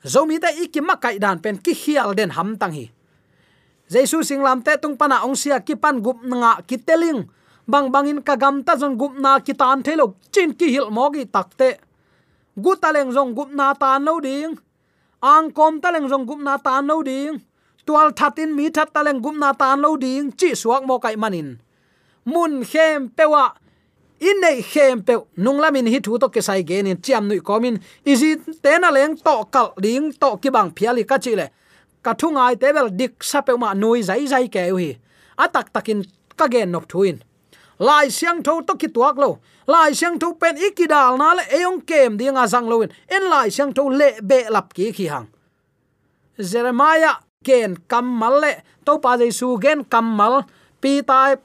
Zomi 0.04 0.42
te 0.44 0.50
ikima 0.66 1.00
kai 1.00 1.18
dan 1.24 1.40
pen 1.40 1.58
ki 1.62 1.74
hial 1.74 2.12
den 2.18 2.36
ham 2.36 2.58
tang 2.60 2.74
hi 2.76 2.92
jesu 3.90 4.24
singlam 4.24 4.62
te 4.66 4.78
tung 4.82 4.98
pana 4.98 5.24
ong 5.26 5.36
sia 5.36 5.60
ki 5.60 5.76
pan 5.76 6.02
gup 6.02 6.20
nga 6.24 6.62
ki 6.68 6.78
teling. 6.78 7.26
Bang 7.68 7.90
bangin 7.90 8.22
kagam 8.22 8.62
ta 8.62 8.78
zon 8.78 8.94
gup 8.98 9.18
na 9.18 9.40
ki 9.40 9.54
tan 9.54 9.82
thelo 9.82 10.14
chin 10.32 10.54
ki 10.54 10.70
hil 10.70 10.90
mogi 10.94 11.26
takte 11.26 11.82
gu 12.56 12.72
taleng 12.78 13.12
zong 13.12 13.34
gup 13.36 13.50
na 13.52 13.74
ta 13.74 13.98
no 13.98 14.20
ding. 14.20 14.54
Ang 15.22 15.52
kom 15.52 15.82
taleng 15.82 16.08
zong 16.08 16.26
gup 16.30 16.40
na 16.40 16.58
ta 16.58 16.82
no 16.82 17.02
ding. 17.04 17.42
Tual 17.86 18.14
thatin 18.14 18.56
mi 18.56 18.70
that 18.70 18.94
taleng 18.94 19.22
gup 19.22 19.36
na 19.36 19.54
ta 19.54 19.76
no 19.76 19.98
ding. 19.98 20.32
Chi 20.32 20.56
suak 20.56 20.86
mo 20.86 21.00
kai 21.00 21.16
manin. 21.16 21.58
Mun 22.26 22.64
khem 22.64 23.10
pewa. 23.10 23.54
In 24.22 24.40
nei 24.42 24.62
khem 24.62 25.02
pe. 25.02 25.18
Nung 25.36 25.60
lamin 25.60 25.90
hi 25.90 26.00
thu 26.00 26.18
to 26.18 26.30
ke 26.30 26.42
sai 26.42 26.64
gen 26.64 26.88
in 26.88 26.98
chiam 26.98 27.28
nui 27.28 27.42
komin 27.42 27.82
izi 28.06 28.38
tena 28.62 28.90
leng 28.94 29.18
to 29.18 29.36
kal 29.52 29.74
ding 29.82 30.14
to 30.14 30.38
ki 30.38 30.50
bang 30.50 30.70
phiali 30.72 31.04
ka 31.04 31.18
chi 31.18 31.36
le 31.36 31.50
ka 32.06 32.14
thu 32.20 32.28
ngai 32.36 32.56
te 32.62 32.68
dik 33.02 33.14
sapema 33.32 33.70
pe 33.74 33.80
noi 33.82 34.00
zai 34.10 34.24
zai 34.34 34.48
ke 34.56 34.64
hi 34.78 34.90
atak 35.44 35.74
takin 35.76 36.00
ka 36.38 36.48
gen 36.48 36.72
nop 36.72 36.86
thuin. 36.92 37.20
Lai 37.80 38.08
siang 38.08 38.40
tho 38.44 38.62
to 38.68 38.76
ki 38.76 38.88
tuak 38.88 39.18
lo. 39.20 39.40
Lai 39.68 39.92
siang 39.92 40.20
tho 40.20 40.34
pen 40.34 40.56
ikidal 40.56 41.18
na 41.20 41.34
le 41.36 41.44
eyong 41.58 41.82
kem 41.90 42.18
dinga 42.18 42.48
zang 42.48 42.68
loin 42.72 42.90
en 43.16 43.24
lai 43.32 43.50
siang 43.50 43.74
tho 43.76 43.90
le 43.90 44.10
be 44.22 44.40
lap 44.50 44.74
ki 44.74 44.92
khi 44.92 45.08
hang. 45.08 45.28
Jeremiah 46.40 47.20
gen 47.44 47.76
kammal 47.88 48.40
le. 48.44 48.54
To 48.86 49.00
pa 49.04 49.18
jesu 49.18 49.60
gen 49.60 49.84
kamal 49.84 50.48
pi 50.82 51.02
tai 51.02 51.36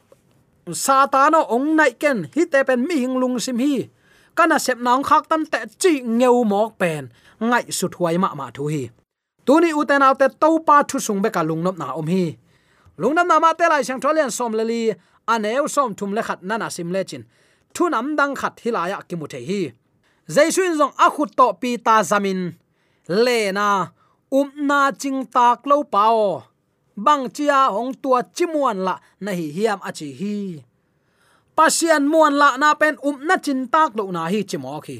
satano 0.70 1.40
ong 1.50 1.74
nai 1.76 1.92
ken. 1.98 2.30
Hi 2.34 2.44
te 2.46 2.62
pen 2.62 2.86
mi 2.86 2.94
hing 3.02 3.18
lung 3.18 3.38
sim 3.40 3.58
hi. 3.58 3.90
Kana 4.36 4.58
sep 4.58 4.78
nang 4.78 5.02
khak 5.02 5.26
tan 5.28 5.42
te 5.46 5.58
chi 5.82 5.92
ngeu 6.02 6.44
mok 6.44 6.78
pen. 6.78 7.10
Ngai 7.40 7.64
su 7.72 7.88
thuai 7.88 8.18
ma 8.22 8.34
ma 8.38 8.50
thu 8.54 8.66
hi. 8.66 8.90
Tuni 9.46 9.70
uten 9.80 10.02
autte 10.02 10.26
to 10.40 10.48
pa 10.66 10.76
thu 10.88 10.96
sung 11.06 11.20
be 11.24 11.28
ka 11.36 11.42
lung 11.48 11.62
nop 11.64 11.76
na 11.80 11.86
om 12.00 12.06
hi 12.12 12.24
lung 13.00 13.14
nam 13.16 13.26
na 13.28 13.36
ma 13.44 13.50
te 13.58 13.64
lai 13.72 13.82
sang 13.88 14.00
tholian 14.02 14.30
som 14.38 14.52
leli 14.58 14.80
aneu 15.32 15.64
som 15.74 15.90
thum 15.98 16.10
le 16.16 16.22
khat 16.28 16.40
nana 16.48 16.68
sim 16.76 16.88
le 16.94 17.00
chin 17.10 17.22
thu 17.74 17.84
nam 17.92 18.06
dang 18.18 18.34
khat 18.40 18.54
hilaya 18.62 18.98
ki 19.08 19.14
mu 19.20 19.26
the 19.32 19.40
hi 19.48 19.60
jaisuin 20.34 20.74
zong 20.80 20.94
a 21.04 21.06
khut 21.14 21.30
to 21.38 21.46
pi 21.60 21.70
ta 21.86 21.96
zamin 22.10 22.40
le 23.24 23.38
na 23.58 23.66
um 24.38 24.48
na 24.68 24.78
ching 25.00 25.20
tak 25.34 25.66
lo 25.70 25.76
pao 25.94 26.42
bang 27.04 27.24
chia 27.36 27.60
hong 27.74 27.92
tua 28.02 28.20
chimuan 28.36 28.78
la 28.86 28.94
na 29.24 29.30
hi 29.38 29.46
hiam 29.56 29.80
achi 29.88 30.08
hi 30.20 30.34
pasian 31.56 32.04
muan 32.12 32.34
la 32.40 32.48
na 32.62 32.68
pen 32.80 32.94
um 33.08 33.16
na 33.28 33.36
chin 33.44 33.60
tak 33.74 33.90
lo 33.98 34.04
na 34.16 34.22
hi 34.32 34.40
chimo 34.50 34.70
khi 34.86 34.98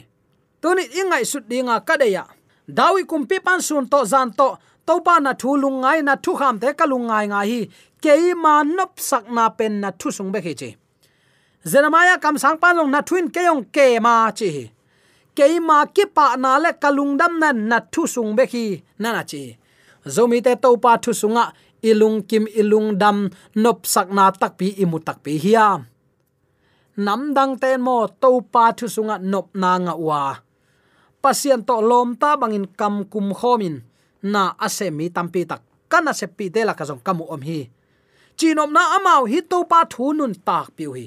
tuni 0.60 0.84
ingai 1.00 1.24
sut 1.30 1.44
dinga 1.50 1.76
kadeya 1.88 2.24
dawi 2.78 3.02
kumpi 3.10 3.36
pan 3.46 3.60
sun 3.66 3.84
to 3.92 3.98
zan 4.12 4.28
to 4.38 4.48
to 4.86 4.94
pa 5.06 5.14
na 5.24 5.32
thu 5.40 5.50
lungai 5.62 5.98
na 6.08 6.14
thu 6.24 6.32
kham 6.40 6.54
te 6.62 6.68
ka 6.78 6.84
lungai 6.92 7.24
nga 7.32 7.40
hi, 7.50 7.60
ke 8.02 8.12
ma 8.44 8.54
nop 8.76 8.92
sak 9.08 9.24
na 9.36 9.44
pen 9.58 9.72
na 9.82 9.90
thu 9.98 10.08
sung 10.16 10.30
be 10.34 10.40
khi 10.46 10.54
chi. 10.60 10.70
Zenamaya 11.70 12.14
kam 12.22 12.36
sang 12.42 12.58
pan 12.62 12.76
long 12.78 12.90
na 12.94 13.00
thuin 13.08 13.26
ke 13.34 13.40
yong 13.48 13.64
ke 13.74 13.86
ma 14.06 14.14
chi 14.38 14.50
ke 15.36 15.44
ma 15.68 15.78
ki 15.94 16.04
pa 16.16 16.26
na 16.42 16.50
le 16.64 16.70
kalung 16.82 17.12
dam 17.20 17.32
na 17.42 17.48
na 17.52 17.78
thu 17.92 18.02
sung 18.14 18.32
be 18.36 18.44
khi 18.52 18.64
na 19.02 19.08
na 19.16 19.22
chi. 19.30 19.42
Zomi 20.14 20.38
te 20.46 20.52
to 20.62 20.70
pa 20.84 20.92
thu 21.04 21.12
sunga 21.20 21.44
ilung 21.90 22.18
kim 22.28 22.44
ilung 22.60 22.98
dam, 23.00 23.28
nop 23.54 23.78
sak 23.92 24.08
na 24.16 24.30
tak 24.30 24.52
pi 24.58 24.66
imu 24.82 24.98
tak 25.06 25.18
pi 25.24 25.32
hiya 25.44 25.68
nam 26.96 27.20
dang 27.36 27.56
ten 27.62 27.80
mo, 27.80 28.06
to 28.20 28.30
pa 28.52 28.72
thu 28.78 28.86
sunga 28.94 29.16
nop 29.32 29.46
na 29.54 29.70
nga 29.84 29.94
wa 30.06 30.22
pasien 31.22 31.60
to 31.68 31.76
lom 31.90 32.16
ta 32.20 32.36
bangin 32.40 32.66
kam 32.78 33.04
kum 33.12 33.32
khomin. 33.34 33.76
Na 34.22 34.42
ase 34.66 34.90
mi 34.90 35.08
tampi 35.10 35.46
tak 35.50 35.62
kana 35.88 36.12
se 36.12 36.26
pi 36.26 36.48
de 36.54 36.64
la 36.64 36.74
ka 36.78 36.84
jong 36.84 37.02
kamu 37.06 37.24
om 37.34 37.42
hi. 37.48 37.60
Chinom 38.36 38.70
na 38.72 38.82
amao 38.96 39.24
hi 39.30 39.40
to 39.50 39.64
pa 39.70 39.84
thu 39.92 40.12
nun 40.12 40.34
tak 40.48 40.66
piu 40.76 40.92
hi. 40.96 41.06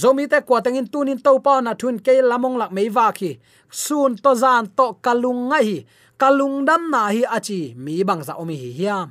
Zomi 0.00 0.24
te 0.30 0.38
kwa 0.46 0.62
tengin 0.62 0.86
tunin 0.92 1.18
to 1.18 1.32
pa 1.44 1.60
na 1.60 1.74
thun 1.74 1.98
ke 1.98 2.22
lamong 2.30 2.56
lak 2.60 2.70
mei 2.76 2.88
wa 2.96 3.06
khi. 3.18 3.30
Sun 3.70 4.16
to 4.22 4.34
zan 4.42 4.64
to 4.78 4.86
kalung 5.04 5.50
ngai 5.50 5.64
hi. 5.70 5.78
Kalung 6.20 6.66
dam 6.68 6.82
na 6.92 7.10
hi 7.14 7.22
achi 7.36 7.74
mi 7.84 8.04
bang 8.08 8.22
za 8.22 8.34
omi 8.42 8.56
hi 8.62 8.70
hiam. 8.78 9.08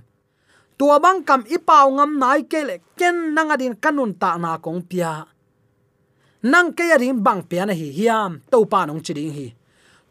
Tua 0.78 0.96
bang 1.04 1.20
kam 1.28 1.42
ipaw 1.56 1.88
ngam 1.98 2.12
nai 2.22 2.42
ke 2.52 2.60
le 2.70 2.76
ken 3.00 3.36
nang 3.36 3.52
adin 3.52 3.76
kanun 3.84 4.12
ta 4.22 4.38
na 4.38 4.58
kong 4.64 4.82
pia. 4.90 5.28
Nang 6.52 6.72
ke 6.72 6.84
yarin 6.92 7.20
bang 7.26 7.42
pia 7.50 7.66
na 7.66 7.74
hi 7.74 7.88
hiam. 7.98 8.32
To 8.52 8.64
pa 8.72 8.88
nong 8.88 9.04
chiding 9.04 9.34
hi 9.36 9.48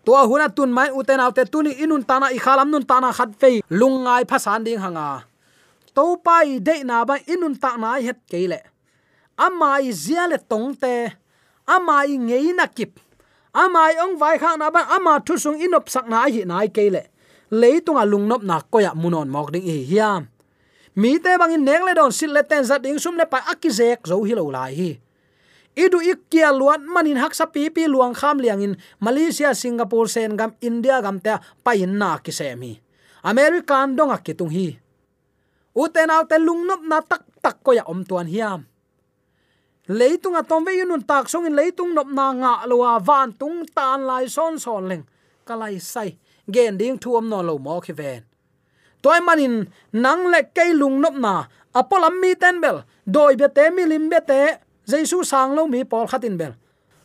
tua 0.09 0.25
huna 0.25 0.49
tun 0.49 0.73
mai 0.73 0.89
uten 0.89 1.21
autte 1.21 1.45
tuni 1.53 1.73
inun 1.85 2.01
tana 2.09 2.33
i 2.33 2.39
khalam 2.41 2.71
nun 2.73 2.85
tana 2.91 3.13
khat 3.13 3.29
fe 3.41 3.61
lungai 3.69 4.25
phasan 4.25 4.65
ding 4.65 4.81
hanga. 4.81 5.29
To 5.95 6.17
pai 6.25 6.57
de 6.67 6.81
na 6.89 7.05
ba 7.05 7.21
inun 7.29 7.55
ta 7.61 7.77
na 7.77 8.01
het 8.01 8.17
keile. 8.31 8.61
Amai 9.37 9.93
ziale 9.93 10.39
tongte 10.51 11.13
amai 11.75 12.17
ngeina 12.17 12.67
kip, 12.77 12.97
amai 13.53 14.01
ong 14.05 14.17
vai 14.17 14.39
kha 14.41 14.57
na 14.57 14.71
ba 14.71 14.89
ama 14.97 15.21
thu 15.21 15.37
sung 15.37 15.61
inop 15.61 15.93
sak 15.93 16.09
na 16.09 16.25
hi 16.25 16.41
nai 16.49 16.69
keile. 16.77 17.03
Leitunga 17.53 18.05
lungnop 18.09 18.43
na 18.43 18.65
koya 18.73 18.97
munon 18.97 19.29
mok 19.29 19.53
ding 19.53 19.69
hi 19.69 19.85
hiam. 19.91 20.23
Mi 20.97 21.21
te 21.21 21.37
bangin 21.37 21.65
nek 21.69 21.85
le 21.85 21.93
don 22.01 22.13
sil 22.17 22.33
le 22.33 22.43
ten 22.49 22.65
zat 22.65 22.81
ding 22.81 22.99
sum 22.99 23.17
le 23.21 23.27
pa 23.29 23.45
akizek 23.53 24.09
zo 24.09 24.25
hi 24.25 24.33
lo 24.33 24.49
lai 24.57 24.73
hi 24.73 24.91
idu 25.79 26.03
ikkia 26.03 26.51
luan 26.51 26.83
manin 26.91 27.23
haksa 27.23 27.47
pi 27.47 27.71
pi 27.71 27.87
luang 27.87 28.19
kham 28.19 28.43
liang 28.43 28.59
in 28.59 28.75
malaysia, 28.99 29.55
singapore 29.55 30.11
sen 30.11 30.35
gam 30.35 30.59
india 30.59 30.99
gam 30.99 31.23
ta 31.23 31.39
pain 31.63 31.95
na 31.95 32.19
ki 32.19 32.35
se 32.35 32.51
mi 32.59 32.75
american 33.23 33.95
dong 33.95 34.11
ak 34.11 34.27
tung 34.35 34.51
hi. 34.51 34.79
Uten 35.79 36.11
aw 36.11 36.27
te 36.27 36.37
lungnop 36.43 36.83
na 36.83 36.99
tak 36.99 37.23
tak 37.39 37.63
ko 37.63 37.71
ya 37.71 37.87
om 37.87 38.03
tuan 38.03 38.27
hiam. 38.27 38.67
Leitung 39.89 40.35
a 40.35 40.43
tom 40.43 40.67
ve 40.67 40.75
yunun 40.75 41.07
tak 41.07 41.31
song 41.31 41.47
in 41.47 41.55
leitung 41.55 41.95
nop 41.95 42.11
na 42.11 42.35
nga 42.35 42.53
lowa 42.67 42.99
van 42.99 43.31
tung 43.33 43.63
tan 43.77 44.03
lai 44.03 44.27
son 44.27 44.59
son 44.59 44.91
leng. 44.91 45.05
Kalai 45.47 45.79
sai, 45.79 46.19
gen 46.51 46.77
ding 46.77 46.99
thuam 46.99 47.31
no 47.31 47.39
lo 47.47 47.59
mo 47.63 47.79
khi 47.81 47.95
ven. 47.95 48.23
Toy 49.03 49.21
manin 49.23 49.71
nang 49.95 50.27
le 50.33 50.51
kei 50.51 50.75
lungnop 50.75 51.15
na 51.15 51.47
apolam 51.73 52.19
mi 52.21 52.35
ten 52.35 52.59
bel, 52.61 52.83
doi 53.07 53.39
be 53.39 53.47
te 53.49 53.71
mi 53.71 53.87
lim 53.87 54.11
be 54.11 54.19
te 54.21 54.59
jesu 54.89 55.21
sang 55.31 55.53
lo 55.53 55.69
mi 55.69 55.85
pol 55.85 56.09
khatin 56.09 56.41
bel 56.41 56.57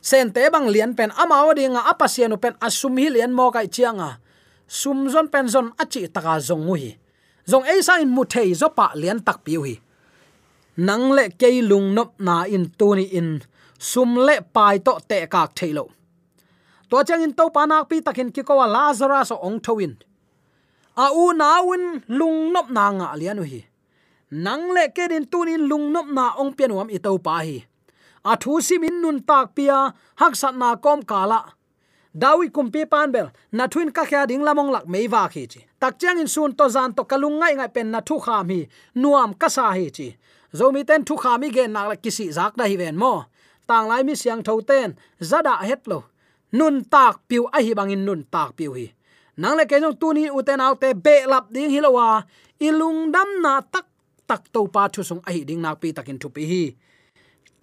sen 0.01 0.31
te 0.35 0.47
bang 0.53 0.67
lian 0.73 0.91
pen 0.97 1.11
amaw 1.13 1.51
dinga 1.51 1.81
apasiano 1.91 2.39
pen 2.43 2.55
asum 2.67 2.95
hi 2.97 3.07
lian 3.15 3.31
mo 3.35 3.51
kai 3.51 3.67
chianga 3.67 4.23
sum 4.67 5.09
zon 5.13 5.27
pen 5.27 5.47
zon 5.53 5.67
achi 5.77 6.07
taka 6.07 6.39
zong 6.39 6.65
hi. 6.75 6.97
Zong 7.45 7.65
ei 7.67 7.81
sa 7.83 7.99
in 7.99 8.09
mu 8.09 8.23
thei 8.23 8.53
zo 8.55 8.67
pa 8.77 8.95
lian 8.95 9.19
tak 9.19 9.43
piu 9.45 9.61
hi. 9.67 9.75
Nang 10.77 11.11
le 11.11 11.29
ke 11.39 11.49
lung 11.61 11.93
nop 11.93 12.09
na 12.19 12.35
in 12.55 12.65
tu 12.77 12.95
ni 12.95 13.05
in. 13.19 13.41
Sum 13.77 14.15
le 14.15 14.35
pai 14.55 14.79
to 14.79 14.93
te 15.09 15.27
kak 15.27 15.51
thailo 15.57 15.85
to 16.89 17.03
chang 17.07 17.23
in 17.25 17.33
to 17.33 17.49
pa 17.49 17.65
nak 17.65 17.89
pi 17.89 18.01
takin 18.05 18.29
ki 18.29 18.41
ko 18.47 18.53
lazarus 18.75 19.33
ong 19.33 19.57
thowin 19.65 19.93
a 21.03 21.05
u 21.09 21.33
nawin 21.33 22.05
lung 22.07 22.53
nop 22.53 22.67
na 22.69 22.85
nga 22.97 23.07
lianu 23.19 23.43
hi. 23.51 23.61
Nang 24.45 24.73
le 24.75 24.89
ke 24.95 25.09
din 25.11 25.25
tunin 25.31 25.63
lung 25.69 25.91
nop 25.93 26.07
na 26.17 26.25
ong 26.41 26.53
pianuam 26.57 26.89
i 26.89 26.97
to 26.97 27.17
pa 27.17 27.41
hi 27.45 27.65
a 28.31 28.33
thu 28.41 28.61
simin 28.61 29.01
nun 29.01 29.19
tak 29.29 29.55
pia, 29.55 29.93
hak 30.15 30.33
sat 30.35 30.55
na 30.55 30.75
kom 30.75 31.01
kala. 31.11 31.39
Dawi 32.21 32.49
kumpi 32.55 32.85
panbel 32.85 33.27
na 33.51 33.67
thuin 33.67 33.89
ka 33.91 34.03
kha 34.05 34.25
ding 34.29 34.43
lamong 34.47 34.71
lak 34.75 34.85
meiwa 34.85 35.23
khi 35.33 35.43
chi. 35.47 35.61
Tak 35.81 35.99
chang 35.99 36.19
in 36.19 36.27
sun 36.27 36.51
to 36.57 36.65
zan 36.75 36.93
to 36.95 37.03
kalung 37.03 37.39
ngai 37.39 37.53
ngai 37.57 37.73
pen 37.75 37.91
na 37.91 37.99
thu 38.07 38.19
kham 38.25 38.49
hi, 38.49 38.67
nuam 39.01 39.33
ka 39.41 39.47
sa 39.55 39.71
hi 39.77 39.89
chi. 39.89 40.07
Zomi 40.53 40.81
ten 40.85 41.03
thu 41.07 41.15
hi 41.23 41.49
gen 41.55 41.73
nak 41.73 41.87
la 41.89 41.95
kisi 41.95 42.25
zak 42.37 42.53
da 42.55 42.65
hi 42.65 42.75
ven 42.77 42.97
mo. 42.97 43.25
Tang 43.67 43.87
lai 43.87 44.03
mi 44.03 44.15
siang 44.15 44.43
tho 44.43 44.61
ten, 44.61 44.95
zada 45.19 45.55
het 45.69 45.87
lo. 45.87 46.03
Nun 46.51 46.83
tak 46.93 47.15
piu 47.27 47.43
a 47.57 47.59
hi 47.65 47.73
bangin 47.73 48.05
nun 48.05 48.21
tak 48.31 48.49
piu 48.57 48.73
hi. 48.73 48.93
Nang 49.37 49.57
le 49.57 49.65
kenong 49.65 49.97
tuni 49.99 50.29
uten 50.29 50.61
autte 50.61 50.93
be 51.05 51.25
lap 51.25 51.45
ding 51.49 51.71
hilowa 51.73 52.23
ilung 52.59 53.11
dam 53.11 53.29
na 53.41 53.61
tak 53.73 53.85
tak 54.27 54.41
to 54.53 54.67
pa 54.73 54.87
thu 54.93 55.01
sung 55.03 55.21
a 55.27 55.31
hi 55.33 55.41
ding 55.43 55.61
nak 55.61 55.81
pi 55.81 55.91
takin 55.91 56.19
thu 56.21 56.29
pi 56.29 56.43
hi 56.51 56.63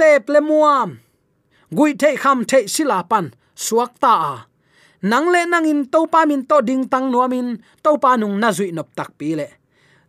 te 0.01 0.17
ple 0.25 0.41
muam. 0.41 0.97
Gui 1.77 1.93
the 2.01 2.17
kham 2.17 2.39
the 2.49 2.65
sila 2.67 3.05
pan, 3.05 3.27
suak 3.55 4.01
ta 4.01 4.13
a. 4.33 4.35
Nang 5.03 5.29
le 5.33 5.45
nang 5.45 5.69
in 5.69 5.85
to 5.93 6.07
pa 6.13 6.25
min 6.25 6.45
to 6.49 6.57
ding 6.65 6.89
tang 6.89 7.13
no 7.13 7.29
min 7.29 7.61
to 7.85 7.97
pa 8.01 8.17
nung 8.17 8.41
na 8.41 8.49
zui 8.51 8.73
nop 8.73 8.89
tak 8.97 9.13
pi 9.19 9.37
le. 9.37 9.49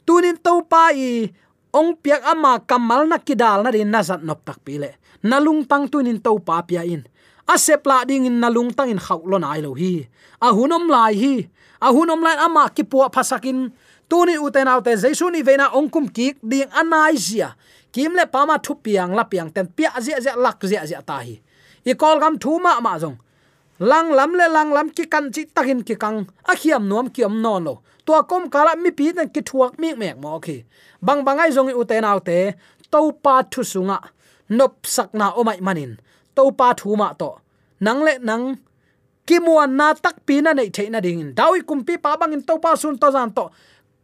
Tunin 0.07 0.39
to 0.39 0.63
pa 0.71 0.89
i, 0.95 1.27
ong 1.75 1.95
piak 2.03 2.23
ama 2.23 2.59
kamal 2.63 3.03
na 3.07 3.17
kidal 3.19 3.63
na 3.63 3.69
din 3.71 3.91
nazat 3.91 4.23
nop 4.23 4.43
tak 4.47 4.63
pi 4.63 4.79
le. 4.79 4.95
Nalung 5.23 5.67
tang 5.67 5.85
tunin 5.91 6.19
to 6.23 6.39
pa 6.39 6.63
pia 6.63 6.81
in. 6.87 7.03
Asepla 7.45 8.07
ding 8.07 8.25
in 8.25 8.39
nalung 8.39 8.71
tang 8.73 8.89
in 8.89 8.99
khaw 8.99 9.21
lo 9.27 9.37
nai 9.37 9.61
lo 9.61 9.75
hi. 9.75 10.07
A 10.41 10.49
hunom 10.55 10.87
lai 10.87 11.13
hi. 11.13 11.35
A 11.83 11.91
hunom 11.91 12.23
lai 12.23 12.39
ama 12.39 12.71
ki 12.71 12.83
pu 12.87 13.03
phasakin 13.13 13.69
tunin 14.09 14.39
uten 14.41 14.67
autte 14.71 14.95
jaisu 14.97 15.29
ni 15.29 15.43
vena 15.43 15.69
ongkum 15.77 16.09
ki 16.15 16.41
ding 16.41 16.71
anai 16.73 17.15
zia 17.15 17.53
kim 17.93 18.11
le 18.19 18.25
pama 18.25 18.55
thu 18.65 18.73
piang 18.83 19.15
la 19.17 19.23
piang 19.23 19.49
ten 19.55 19.67
pia 19.67 19.89
zia 20.05 20.17
zia 20.19 20.35
lak 20.35 20.59
zia 20.69 20.85
zia 20.89 21.01
ta 21.01 21.17
hi. 21.25 21.35
I 21.85 21.93
kol 21.93 22.19
gam 22.19 22.37
thu 22.43 22.59
ma 22.59 22.79
ma 22.79 22.97
jong 23.01 23.17
lang 23.81 24.13
lam 24.13 24.37
le 24.37 24.45
lang 24.45 24.69
lam 24.69 24.87
ki 24.93 25.09
kan 25.09 25.33
chi 25.33 25.45
takin 25.55 25.81
ki 25.81 25.95
kang. 25.95 26.25
A 26.51 26.53
khiam 26.53 26.85
nuam 26.89 27.09
kiam 27.09 27.41
non 27.41 27.63
lo 27.63 27.81
to 28.05 28.13
kom 28.29 28.49
kala 28.53 28.75
mi 28.75 28.91
pi 28.91 29.11
ten 29.17 29.29
ki 29.33 29.41
thuak 29.41 29.79
mi 29.81 29.93
mek 30.01 30.17
mo 30.21 30.39
khi. 30.39 30.63
Bang 31.01 31.25
bangai 31.25 31.49
zong 31.55 31.73
u 31.73 31.83
te 31.83 32.01
nau 32.01 32.19
te 32.19 32.37
to 32.91 32.99
pa 33.23 33.41
thu 33.51 33.61
sunga. 33.63 33.97
Nop 34.49 34.73
sakna 34.95 35.27
o 35.39 35.43
mai 35.43 35.59
manin. 35.61 35.97
To 36.35 36.51
pa 36.51 36.73
thu 36.79 36.95
ma 36.95 37.13
to. 37.13 37.29
Nang 37.79 38.03
le 38.05 38.13
nang. 38.19 38.45
Ki 39.25 39.39
muan 39.39 39.77
na 39.77 39.93
tak 39.93 40.15
pi 40.25 40.41
na 40.41 40.53
nei 40.53 40.69
theina 40.75 40.99
ding 41.01 41.33
dawi 41.37 41.59
kumpi 41.69 41.97
pa 42.03 42.17
bangin 42.19 42.41
to 42.47 42.53
pa 42.63 42.75
sun 42.75 42.97
to 43.01 43.07
zan 43.11 43.29
to. 43.37 43.49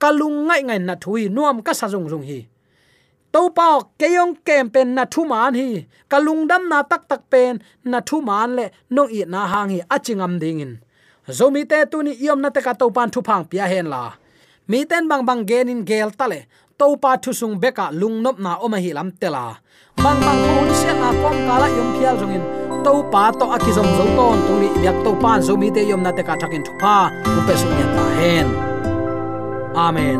Kalung 0.02 0.38
ngai 0.48 0.62
ngai 0.68 0.80
na 0.80 0.96
thui 1.04 1.30
nuam 1.30 1.62
ka 1.62 1.74
sa 1.74 1.86
zung 1.94 2.10
zung 2.10 2.26
hi 2.30 2.40
to 3.38 3.54
pa 3.54 3.86
keyong 4.02 4.34
kem 4.42 4.66
pen 4.74 4.88
na 4.98 5.06
thu 5.14 5.22
man 5.32 5.54
hi. 5.54 5.86
Kalung 6.10 6.50
dam 6.50 6.64
na 6.72 6.82
tak 6.82 7.06
tak 7.10 7.22
pen 7.32 7.62
na 7.92 8.00
thu 8.08 8.18
man 8.28 8.50
le 8.58 8.66
no 8.90 9.04
i 9.18 9.22
na 9.34 9.42
hang 9.52 9.70
hi 9.74 9.80
achingam 9.96 10.34
ding 10.42 10.62
in 10.66 10.74
zomi 11.38 11.62
te 11.72 11.86
tu 11.92 11.98
ni 12.06 12.14
yom 12.26 12.42
na 12.42 12.50
te 12.56 12.62
ka 12.66 12.74
to 12.80 12.90
pan 12.96 13.10
thu 13.14 13.22
phang 13.28 13.44
pia 13.50 13.66
hen 13.72 13.88
la. 13.94 14.04
Mi 14.70 14.80
ten 14.90 15.04
bang 15.10 15.24
bang 15.28 15.42
gen 15.50 15.70
in 15.74 15.82
gel 15.90 16.10
tale 16.20 16.40
to 16.80 16.86
pa 17.04 17.12
thu 17.24 17.32
sung 17.40 17.56
beka 17.62 17.86
lung 18.00 18.18
nop 18.24 18.38
na 18.46 18.52
oma 18.66 18.78
hi 18.84 18.92
lam 18.98 19.10
tela 19.22 19.46
bang 20.04 20.20
bang 20.26 20.42
hun 20.48 20.70
se 20.82 20.92
na 21.02 21.10
kom 21.22 21.38
kala 21.48 21.68
yom 21.78 21.90
phial 21.98 22.16
jong 22.20 22.36
in. 22.38 22.44
To 22.86 22.92
pa 23.14 23.24
to 23.40 23.46
akizom 23.56 23.90
zo 23.98 24.06
ton 24.18 24.38
tu 24.48 24.54
ni 24.62 24.70
yak 24.86 24.98
to 25.06 25.12
pan 25.24 25.40
zomi 25.48 25.70
te 25.76 25.82
yom 25.90 26.02
na 26.06 26.12
te 26.18 26.24
ka 26.28 26.34
thakin 26.42 26.64
thu 26.68 26.74
pa. 26.82 26.96
Ku 27.34 27.40
pe 27.48 27.54
sung 27.62 27.78
ya 27.82 27.88
ta 27.98 28.06
hen. 28.20 28.48
Amen. 29.86 30.20